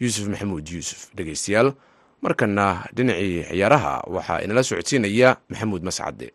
yuusuf 0.00 0.24
maxamuud 0.32 0.64
yuusuf 0.74 1.00
dhegeystayaal 1.16 1.68
markana 2.24 2.64
dhinacii 2.96 3.44
ciyaaraha 3.52 3.92
waxaa 4.14 4.38
inala 4.44 4.62
socodsiinaya 4.68 5.30
maxamuud 5.50 5.82
mascade 5.88 6.26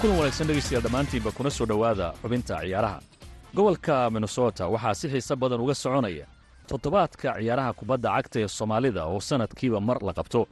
kulan 0.00 0.16
wanaagsan 0.18 0.46
dhegaystayaal 0.48 0.82
dhammaantiinba 0.84 1.30
kuna 1.36 1.50
soo 1.50 1.66
dhowaada 1.66 2.06
xubinta 2.22 2.56
ciyaaraha. 2.62 2.98
Gobolka 3.54 4.10
minnesota 4.10 4.64
waxaa 4.68 4.94
si 4.94 5.08
xiise 5.08 5.36
badan 5.36 5.60
uga 5.60 5.74
soconaya 5.74 6.26
toddobaadka 6.68 7.28
ciyaaraha 7.38 7.72
kubadda 7.78 8.08
cagta 8.16 8.38
ee 8.40 8.48
soomaalida 8.48 9.04
oo 9.06 9.20
sannadkiiba 9.20 9.80
mar 9.80 9.98
la 10.02 10.12
qabto. 10.12 10.46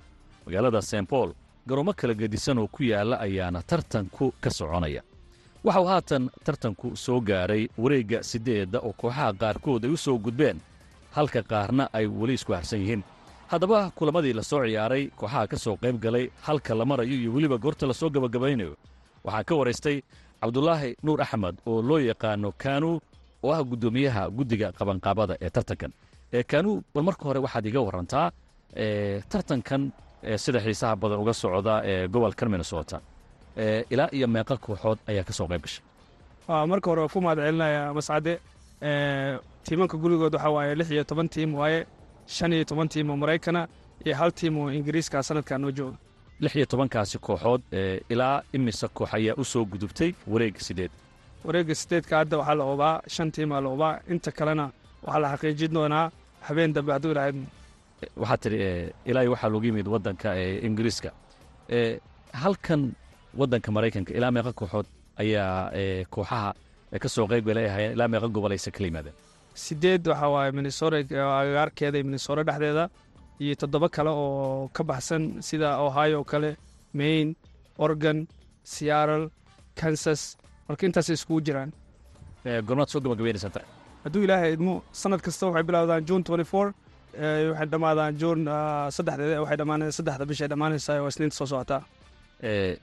Magaalada 0.46 0.82
st 0.82 1.06
paul 1.08 1.32
garoomo 1.68 1.92
kala 1.92 2.14
gedisan 2.14 2.58
oo 2.58 2.66
ku 2.68 2.82
yaalla 2.82 3.16
ayaana 3.20 3.62
tartanku 3.62 4.32
ka 4.40 4.50
soconaya. 4.50 5.02
Waxauu 5.64 5.86
haatan 5.90 6.30
tartanku 6.44 6.96
soo 6.96 7.20
gaaray 7.20 7.68
wareegga 7.78 8.22
siddeedda 8.22 8.78
oo 8.80 8.92
kooxaha 8.92 9.32
qaarkood 9.32 9.84
ay 9.84 9.90
u 9.90 9.96
soo 9.96 10.18
gudbeen 10.18 10.60
halka 11.16 11.42
qaarna 11.42 11.88
ay 11.92 12.06
weli 12.06 12.34
isku 12.34 12.52
harsan 12.52 12.80
yihiin. 12.80 13.02
Haddaba 13.50 13.90
kulamadii 13.94 14.32
la 14.32 14.42
soo 14.42 14.62
ciyaaray 14.66 15.10
kooxaha 15.16 15.46
ka 15.50 15.56
soo 15.58 15.76
qayb 15.82 15.96
galay 16.00 16.30
halka 16.46 16.74
la 16.74 16.84
marayo 16.84 17.14
iyo 17.14 17.32
weliba 17.34 17.58
goorta 17.58 17.86
la 17.86 17.94
soo 17.94 18.10
gabagabaynayo 18.10 18.76
waxaa 19.24 19.44
ka 19.48 19.54
waraystay 19.60 19.96
cabdulaahi 20.40 20.90
nuur 21.06 21.20
axmed 21.22 21.54
oo 21.66 21.82
loo 21.88 21.98
yaqaano 22.10 22.48
kaanuu 22.62 22.96
oo 23.44 23.52
ah 23.56 23.60
guddoomiyaha 23.70 24.22
guddiga 24.36 24.68
qabanqaabada 24.78 25.34
ee 25.44 25.50
tartankan. 25.56 25.92
Ee 26.32 26.42
kaanuu 26.50 26.82
bal 26.94 27.02
marka 27.08 27.24
hore 27.28 27.38
waxaad 27.46 27.66
iga 27.70 27.80
warantaa 27.88 28.26
tartankan 29.32 29.82
sida 30.42 30.58
xiisaha 30.64 30.94
badan 31.02 31.18
uga 31.22 31.32
socda 31.42 31.74
ee 31.90 32.08
gobolkan 32.12 32.48
minnesota. 32.52 32.96
Ilaa 33.92 34.08
iyo 34.16 34.26
meeqa 34.34 34.56
kooxood 34.64 34.98
ayaa 35.10 35.24
ka 35.28 35.32
soo 35.38 35.46
qayb 35.50 35.62
gashay. 35.64 35.82
Marka 36.70 36.86
hore 36.90 37.00
waa 37.04 37.12
ku 37.14 37.20
mahad 37.24 37.38
celinaya 37.38 37.82
mascade 37.96 38.32
tiimanka 39.64 39.96
gurigood 40.02 40.34
waxaa 40.34 40.50
waaye 40.56 40.74
lix 40.74 40.88
iyo 40.90 41.04
toban 41.04 41.28
tiim 41.34 41.50
waaye 41.60 41.86
shan 42.26 42.52
iyo 42.52 42.64
toban 42.70 42.88
tiim 42.88 43.10
oo 43.10 43.16
maraykana 43.22 43.68
iyo 44.04 44.14
hal 44.20 44.30
tiim 44.38 44.54
oo 44.58 44.70
ingiriiska 44.78 45.22
sanadkan 45.22 45.60
noo 45.62 45.70
jooga 45.78 45.96
lix 46.42 46.52
iyo 46.56 46.66
tobankaasi 46.72 47.18
kooxood 47.26 47.62
ee 47.72 48.00
ilaa 48.12 48.36
imise 48.56 48.86
koox 48.96 49.10
ayaa 49.18 49.34
u 49.42 49.44
soo 49.52 49.64
gudubtay 49.72 50.10
wareegga 50.32 50.60
sideed 50.68 50.92
wareegga 51.46 51.74
sideedka 51.74 52.14
hadda 52.20 52.34
waxaa 52.40 52.54
la 52.60 52.64
oobaa 52.72 52.94
shan 53.14 53.28
tiim 53.34 53.52
aa 53.52 53.60
la 53.64 53.68
oobaa 53.74 53.94
inta 54.12 54.30
kalena 54.38 54.64
waxaa 55.04 55.20
la 55.24 55.28
xaqiijin 55.36 55.72
doonaa 55.76 56.06
habeen 56.48 56.72
dambe 56.76 56.92
hadduu 56.96 57.12
ilahayd 57.14 57.36
waxaa 58.22 58.36
tidhi 58.44 58.56
ee, 58.68 58.92
ilaa 59.10 59.22
iyo 59.24 59.30
waxaa 59.34 59.50
loogu 59.52 59.66
yimid 59.66 59.86
waddanka 59.94 60.28
ee 60.42 60.58
ingiriiska. 60.66 61.10
Halkan 62.42 62.82
waddanka 63.40 63.68
maraykanka 63.76 64.12
ilaa 64.18 64.30
meeqa 64.36 64.52
kooxood 64.60 64.86
ayaa 65.22 65.70
kooxaha 66.14 66.50
ka 67.02 67.08
soo 67.14 67.26
qayb 67.30 67.44
galay 67.48 67.66
ahaayeen 67.70 67.92
ilaa 67.96 68.08
meeqa 68.12 68.28
gobol 68.34 68.52
aysa 68.56 68.70
kala 68.70 68.86
yimaadeen. 68.90 69.14
Sideed 69.64 70.06
waxaa 70.10 70.28
waaye 70.34 70.52
minnesota 70.58 70.96
agagaarkeeda 70.96 71.96
iyo 71.98 72.04
minnesota 72.08 72.42
dhexdeeda 72.48 72.84
iyo 73.42 73.54
toddoba 73.60 73.88
kale 73.96 74.10
oo 74.10 74.68
ka 74.76 74.82
baxsan 74.90 75.22
sida 75.48 75.68
ohio 75.86 76.24
kale 76.30 76.50
maine 76.98 77.34
oregon 77.84 78.18
seattle 78.72 79.26
kansas. 79.80 80.36
Marka 80.68 80.86
intaasay 80.86 81.14
iskugu 81.18 81.40
jiraan. 81.46 81.70
Ee, 82.46 82.60
goormaad 82.66 82.88
soo 82.92 83.00
gabagabeynaysaa 83.04 83.62
hadduu 84.04 84.22
ilaahay 84.26 84.52
idmo 84.56 84.74
sanad 85.00 85.20
kasta 85.26 85.46
waxay 85.46 85.64
bilowdaan 85.68 86.04
june 86.08 86.22
twenty 86.28 86.44
four 86.52 86.66
waxay 87.50 87.66
dhammaadaan 87.72 88.12
june 88.20 88.42
ah, 88.48 88.88
saddexdeeda 88.96 89.40
waxay 89.42 89.56
dhammaanaysaa 89.60 89.96
saddexda 89.98 90.24
bishay 90.30 90.48
dhammaanaysaa 90.52 91.00
oo 91.02 91.08
isniinta 91.12 91.36
soo 91.36 91.46
socotaa 91.52 91.82
Ee, 92.42 92.76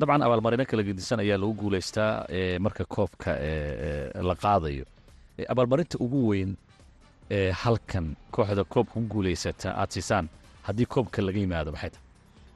dabcan 0.00 0.22
abaalmarino 0.26 0.64
kala 0.70 0.82
gedisan 0.88 1.20
ayaa 1.24 1.38
lagu 1.42 1.52
guulaystaa 1.60 2.10
marka 2.64 2.84
koobka 2.94 3.30
la 4.28 4.34
qaadayo. 4.44 4.84
Abaalmarinta 5.52 5.96
ugu 6.04 6.20
weyn 6.30 6.50
ee 7.30 7.50
halkan 7.52 8.16
kooxda 8.30 8.64
koobka 8.64 8.92
ku 8.94 9.00
guulaysata 9.12 9.68
aad 9.80 9.90
siisaan 9.90 10.28
haddii 10.62 10.86
koobka 10.86 11.22
laga 11.22 11.38
yimaado 11.38 11.70
maxay 11.72 11.90
tahay 11.90 12.02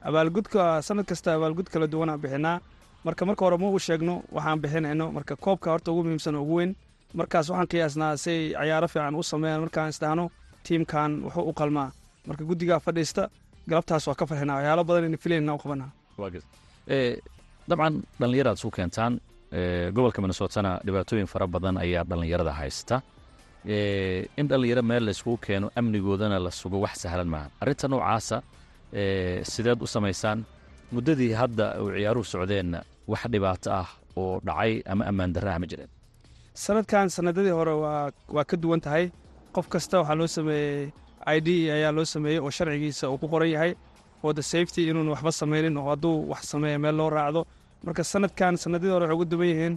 abaalgudka 0.09 0.81
sanad 0.81 1.05
kasta 1.05 1.33
abaalgud 1.37 1.67
kala 1.73 1.87
duwan 1.87 2.09
aan 2.09 2.21
bixinaa. 2.21 2.59
Marka 3.03 3.25
marka 3.25 3.45
hore 3.45 3.57
ma 3.57 3.69
u 3.69 3.79
sheegno 3.79 4.23
waxaan 4.35 4.59
bixinayno. 4.63 5.05
Marka 5.11 5.35
koobka 5.35 5.71
horta 5.71 5.91
ugu 5.91 6.03
muhiimsan 6.03 6.35
ugu 6.35 6.55
weyn. 6.55 6.71
Markaas 7.13 7.49
waxaan 7.49 7.67
qiyaasnaa 7.71 8.17
say 8.17 8.39
cayaaro 8.53 8.87
fiican 8.87 9.15
u 9.15 9.23
sameeyaan 9.23 9.61
markaan 9.61 9.89
isdhahno 9.89 10.25
tiimkan 10.63 11.11
wuxuu 11.25 11.45
u 11.49 11.53
qalmaa. 11.59 11.89
Marka 12.27 12.43
guddigaa 12.49 12.79
fadhiista 12.79 13.29
galabtaas 13.69 14.07
waa 14.07 14.15
ka 14.19 14.25
farxinaa. 14.25 14.55
Waxyaalo 14.57 14.83
badan 14.83 15.05
in 15.05 15.17
filayna 15.23 15.53
u 15.53 15.57
qabanaa. 15.63 15.89
Dabcan 17.69 17.93
dhallinyaraad 18.19 18.57
isu 18.57 18.71
keentaan. 18.71 19.19
Ee, 19.51 19.91
gobolka 19.91 20.21
minnesotana 20.21 20.79
dhibaatooyin 20.85 21.27
fara 21.27 21.47
badan 21.47 21.77
ayaa 21.77 22.03
dhallinyarada 22.09 22.51
haysta 22.53 23.01
in 23.65 24.47
dhallinyaro 24.47 24.81
meel 24.83 25.03
la 25.05 25.11
isugu 25.11 25.37
keeno 25.37 25.67
amnigoodana 25.75 26.39
la 26.39 26.51
sugo 26.51 26.79
wax 26.79 26.93
sahlan 27.03 27.27
maaha. 27.27 27.49
Arrinta 27.61 27.87
noocaasa 27.87 28.41
ee, 28.93 29.43
sideed 29.43 29.81
u 29.81 29.87
samaysaan 29.87 30.45
muddadii 30.91 31.31
hadda 31.33 31.65
uu 31.81 31.91
ciyaaruhu 31.91 32.25
socdeenna 32.25 32.83
wax 33.07 33.21
dhibaato 33.31 33.71
ah 33.73 33.87
oo 34.17 34.39
dhacay 34.45 34.81
ama 34.91 35.05
ammaan 35.05 35.33
darra 35.33 35.55
ah 35.55 35.59
ma 35.59 35.65
jireen 35.67 35.89
sanadkan 36.53 37.09
sanadadii 37.09 37.49
hore 37.59 37.71
waa 38.35 38.43
ka 38.45 38.57
duwan 38.57 38.81
tahay. 38.81 39.11
Qof 39.53 39.67
kasta 39.67 39.99
waxaa 39.99 40.15
loo 40.15 40.27
sameeyey 40.27 40.91
i 41.25 41.37
d 41.41 41.47
ayaa 41.71 41.91
loo 41.91 42.05
sameeyey 42.05 42.39
oo 42.39 42.49
sharcigiisa 42.49 43.09
uu 43.09 43.17
ku 43.17 43.27
qoran 43.27 43.49
yahay 43.49 43.75
oo 44.23 44.33
the 44.33 44.41
safety 44.41 44.89
inuun 44.89 45.09
waxba 45.09 45.31
samaynin 45.31 45.77
oo 45.77 45.89
hadduu 45.89 46.29
wax 46.31 46.41
sameeya 46.51 46.79
meel 46.79 46.95
loo 46.95 47.09
raacdo. 47.09 47.45
Marka 47.83 48.03
sanadkan 48.03 48.57
sanadadii 48.57 48.91
hore 48.93 49.05
waxay 49.05 49.15
ugu 49.15 49.25
duwan 49.25 49.47
yihiin 49.47 49.75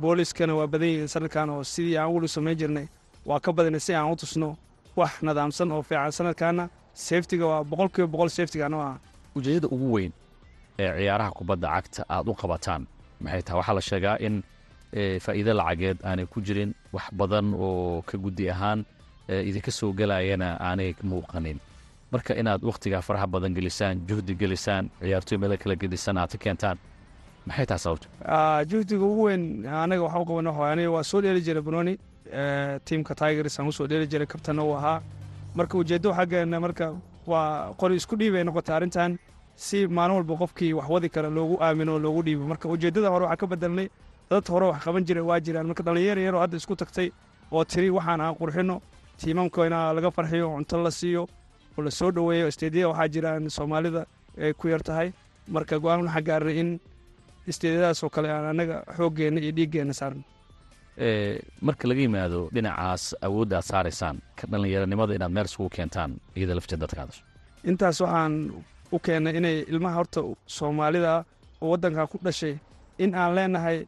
booliskana 0.00 0.54
waa 0.54 0.66
badan 0.66 0.88
yihiin 0.88 1.08
sanadkan 1.08 1.50
oo 1.50 1.64
sidii 1.64 1.96
aan 1.98 2.10
weli 2.14 2.28
samayn 2.28 2.56
jirnay 2.58 2.86
waa 3.28 3.40
ka 3.40 3.52
badanay 3.52 3.80
si 3.80 3.94
aan 3.94 4.12
u 4.12 4.16
tusno 4.16 4.56
wax 4.96 5.12
nadaamsan 5.22 5.72
oo 5.72 5.82
fiican 5.88 6.12
sanadkaana 6.18 6.64
safetiga 7.06 7.44
waa 7.52 7.64
boqolkiiba 7.70 8.06
boqol 8.14 8.28
safetiga 8.36 8.66
anoo 8.66 8.80
ah 8.90 8.96
ujeeddada 9.36 9.68
ugu 9.74 9.86
weyn 9.94 10.12
ee 10.78 10.90
ciyaaraha 10.98 11.30
kubadda 11.38 11.66
cagta 11.74 12.02
aad 12.14 12.28
u 12.28 12.34
qabataan 12.42 12.82
maxay 13.20 13.42
tahay? 13.42 13.58
Waxaa 13.58 13.74
la 13.78 13.80
sheegaa 13.90 14.16
in 14.26 14.34
faa'iido 15.24 15.52
lacageed 15.60 15.98
aanay 16.08 16.26
ku 16.32 16.38
jirin 16.46 16.70
wax 16.92 17.06
badan 17.20 17.46
oo 17.54 18.02
ka 18.08 18.18
guddi 18.24 18.50
ahaan 18.54 18.84
idinka 19.48 19.70
soo 19.70 19.92
gelayana 19.98 20.48
aanay 20.68 20.90
muuqanin. 21.10 21.58
Marka 22.12 22.32
inaad 22.40 22.62
wakhtigaa 22.70 23.02
faraha 23.02 23.26
badan 23.26 23.54
gelisaan 23.56 23.94
juhdi 24.08 24.34
gelisaan 24.40 24.84
ciyaartoy 25.00 25.38
meelo 25.38 25.56
kala 25.62 25.74
gedisan 25.82 26.16
aad 26.18 26.30
ka 26.34 26.38
keentaan 26.44 26.76
maxay 27.46 27.66
tahay 27.66 27.78
sababta? 27.84 28.06
Juhdiga 28.70 29.04
ugu 29.10 29.22
weyn 29.28 29.42
anaga 29.84 30.02
waxa 30.06 30.18
u 30.22 30.24
qaban 30.28 30.46
aniga 30.72 30.90
waa 30.96 31.02
soo 31.10 31.20
dheeli 31.24 31.40
jiray 31.46 31.62
banoni 31.68 31.94
tiimka 32.84 33.14
tigers 33.14 33.58
aan 33.60 33.68
u 33.68 33.72
soo 33.72 33.86
dheeli 33.86 34.06
jiray 34.06 34.26
kabtana 34.26 34.62
uu 34.64 34.74
ahaa. 34.76 35.02
Marka 35.54 35.78
ujeeddo 35.78 36.12
xaggeena 36.12 36.60
marka 36.60 36.92
waa 37.26 37.72
qori 37.80 37.96
isku 37.96 38.16
dhiibay 38.16 38.44
noqotay 38.44 38.74
arrintan 38.76 39.18
si 39.56 39.86
maalin 39.86 40.16
walba 40.16 40.34
qofkii 40.36 40.72
wax 40.74 40.88
wadi 40.90 41.08
kara 41.08 41.30
loogu 41.30 41.56
aamino 41.62 41.92
oo 41.94 41.98
loogu 41.98 42.22
dhiibo. 42.22 42.44
Marka 42.46 42.68
ujeeddada 42.68 43.08
hore 43.10 43.24
waxaa 43.24 43.36
ka 43.36 43.46
bedelnay 43.46 43.88
dad 44.30 44.48
hore 44.48 44.66
wax 44.66 44.82
qaban 44.84 45.04
jiray 45.04 45.22
waa 45.22 45.40
jiraan. 45.40 45.66
Marka 45.66 45.82
dhallinyaro 45.82 46.20
yaroo 46.20 46.40
hadda 46.40 46.56
isku 46.56 46.76
tagtay 46.76 47.10
oo 47.52 47.64
tiri 47.64 47.90
waxaan 47.90 48.20
aan 48.20 48.34
qurxino 48.34 48.80
tiimamka 49.18 49.66
inaa 49.66 49.92
laga 49.94 50.10
farxiyo 50.10 50.50
cunto 50.56 50.82
la 50.82 50.90
siiyo 50.90 51.22
oo 51.78 51.82
la 51.84 51.90
soo 51.90 52.10
dhoweeyo 52.10 52.48
isteedyada 52.48 52.88
waxaa 52.88 53.08
jiraan 53.08 53.50
soomaalida 53.50 54.06
ay 54.42 54.52
ku 54.52 54.68
yar 54.68 54.82
tahay. 54.82 55.12
Marka 55.48 55.78
go'aan 55.78 56.02
waxaa 56.02 56.20
gaarnay 56.22 56.58
in 56.60 56.80
isteedyadaas 57.46 58.02
oo 58.04 58.10
kale 58.10 58.28
aan 58.32 58.44
annaga 58.50 58.82
xooggeenna 58.96 59.40
iyo 59.40 59.52
dhiiggeenna 59.52 59.92
saarno 59.94 60.22
marka 61.66 61.88
laga 61.88 62.00
yimaado 62.00 62.40
dhinacaas 62.54 63.14
awoodda 63.26 63.56
aad 63.58 63.66
saaraysaan. 63.70 64.16
Ka 64.38 64.46
dhallinyaronimada 64.50 65.14
inaad 65.14 65.32
meel 65.32 65.44
isugu 65.50 65.68
keentaan 65.76 66.10
iyada 66.36 66.54
lafteed 66.54 66.80
dadka 66.80 67.00
hadasho 67.02 67.22
intaas 67.70 68.00
waxaan 68.00 68.32
u 68.92 68.98
keennay 68.98 69.34
inay 69.38 69.56
ilmaha 69.72 69.94
horta 69.98 70.20
soomaalida 70.46 71.24
oo 71.62 71.70
waddanka 71.72 72.06
ku 72.06 72.18
dhashay 72.24 72.54
in 72.98 73.14
aan 73.14 73.34
leenahay 73.34 73.78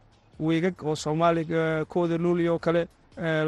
weygag 0.41 0.75
oo 0.83 0.95
soomaaliga 1.05 1.85
kooda 1.93 2.17
luuliya 2.19 2.53
oo 2.53 2.59
kale 2.59 2.83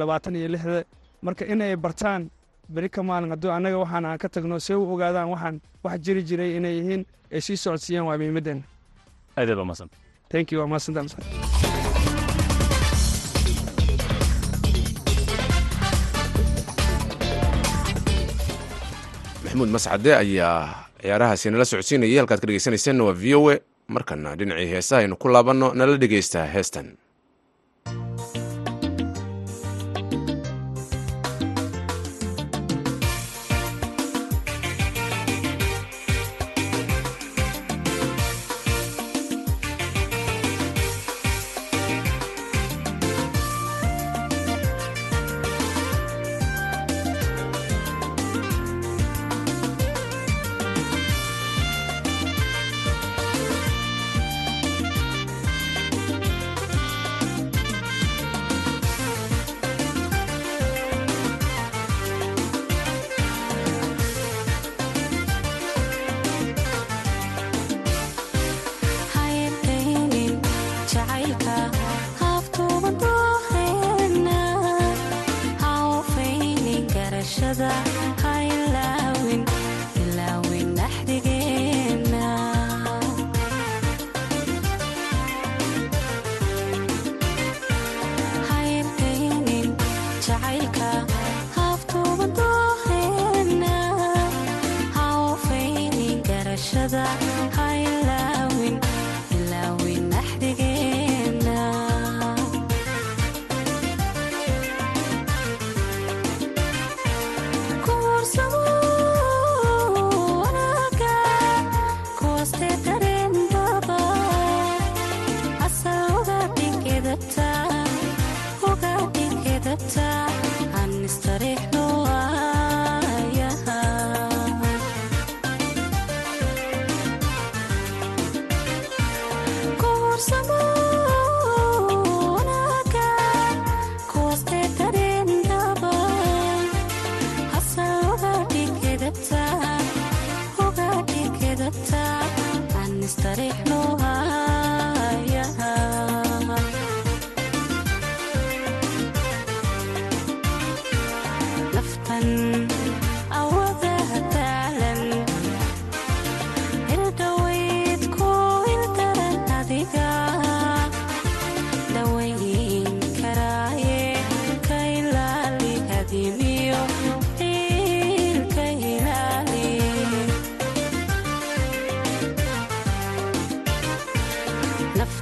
labaatan 0.00 0.36
iyo 0.36 0.48
lixda. 0.48 0.84
Marka 1.22 1.44
in 1.52 1.62
ay 1.62 1.76
bartaan 1.76 2.30
beri 2.74 2.88
ka 2.88 3.02
maalin 3.02 3.30
hadduu 3.30 3.50
annaga 3.50 3.78
waxaan 3.78 4.04
aan 4.04 4.18
ka 4.18 4.28
tagno 4.28 4.58
see 4.60 4.74
u 4.74 4.84
ogaadaan 4.94 5.28
waxaan 5.34 5.60
wax 5.84 5.98
jiri 6.04 6.22
jiray 6.28 6.56
inay 6.56 6.74
yihiin 6.78 7.02
ay 7.32 7.40
sii 7.40 7.56
socodsiiyaan 7.56 8.06
waa 8.08 8.18
muhiimaddeena 8.20 8.62
aad 9.36 9.50
baa 9.58 9.64
mahadsan 9.64 9.90
thank 10.32 10.52
you 10.52 10.60
waa 10.60 10.68
mahadsantaan 10.72 11.67
maxamuud 19.58 19.70
mascade 19.74 20.10
ayaa 20.14 20.86
ciyaarahaasi 21.02 21.50
nala 21.50 21.64
socodsiinayay 21.70 22.18
halkaad 22.22 22.40
ka 22.40 22.46
dhegeysaneyseen 22.46 23.00
waa 23.06 23.12
v 23.22 23.34
o 23.34 23.50
e 23.52 23.56
markana 23.94 24.36
dhinacii 24.38 24.68
heesaha 24.72 25.00
aynu 25.02 25.16
ku 25.16 25.28
laabanno 25.28 25.74
nala 25.74 25.96
dhegeysta 26.02 26.46
heestan 26.54 26.86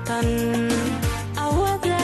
tan 0.06 0.28
awooda 1.44 1.98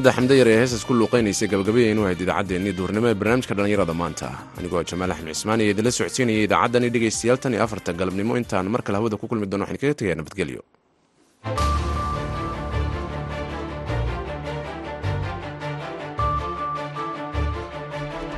fanaanada 0.00 0.16
xamde 0.16 0.34
yar 0.40 0.48
ee 0.52 0.58
heesas 0.62 0.82
ku 0.88 0.92
luuqaynaysay 1.00 1.48
gabagabayaynu 1.52 2.02
ahayd 2.04 2.20
idaacaddeenii 2.24 2.72
duurnimo 2.78 3.06
ee 3.10 3.14
barnaamijka 3.20 3.54
dhallinyarada 3.56 3.94
maanta. 4.02 4.28
Anigoo 4.58 4.82
jamaal 4.90 5.12
axmed 5.14 5.34
cismaan 5.36 5.60
iyo 5.64 5.70
idinla 5.74 5.92
socodsiinaya 5.98 6.46
idaacaddani 6.48 6.88
dhegaystayaal 6.94 7.38
tan 7.42 7.54
iyo 7.54 7.62
afarta 7.66 7.90
galabnimo. 8.00 8.32
Intaan 8.40 8.66
mar 8.74 8.82
kale 8.86 8.96
hawada 8.98 9.16
ku 9.20 9.26
kulmi 9.30 9.46
doono 9.50 9.64
waxaan 9.64 9.80
kaga 9.82 9.94
tegayaa 10.00 10.18
nabadgelyo 10.20 10.60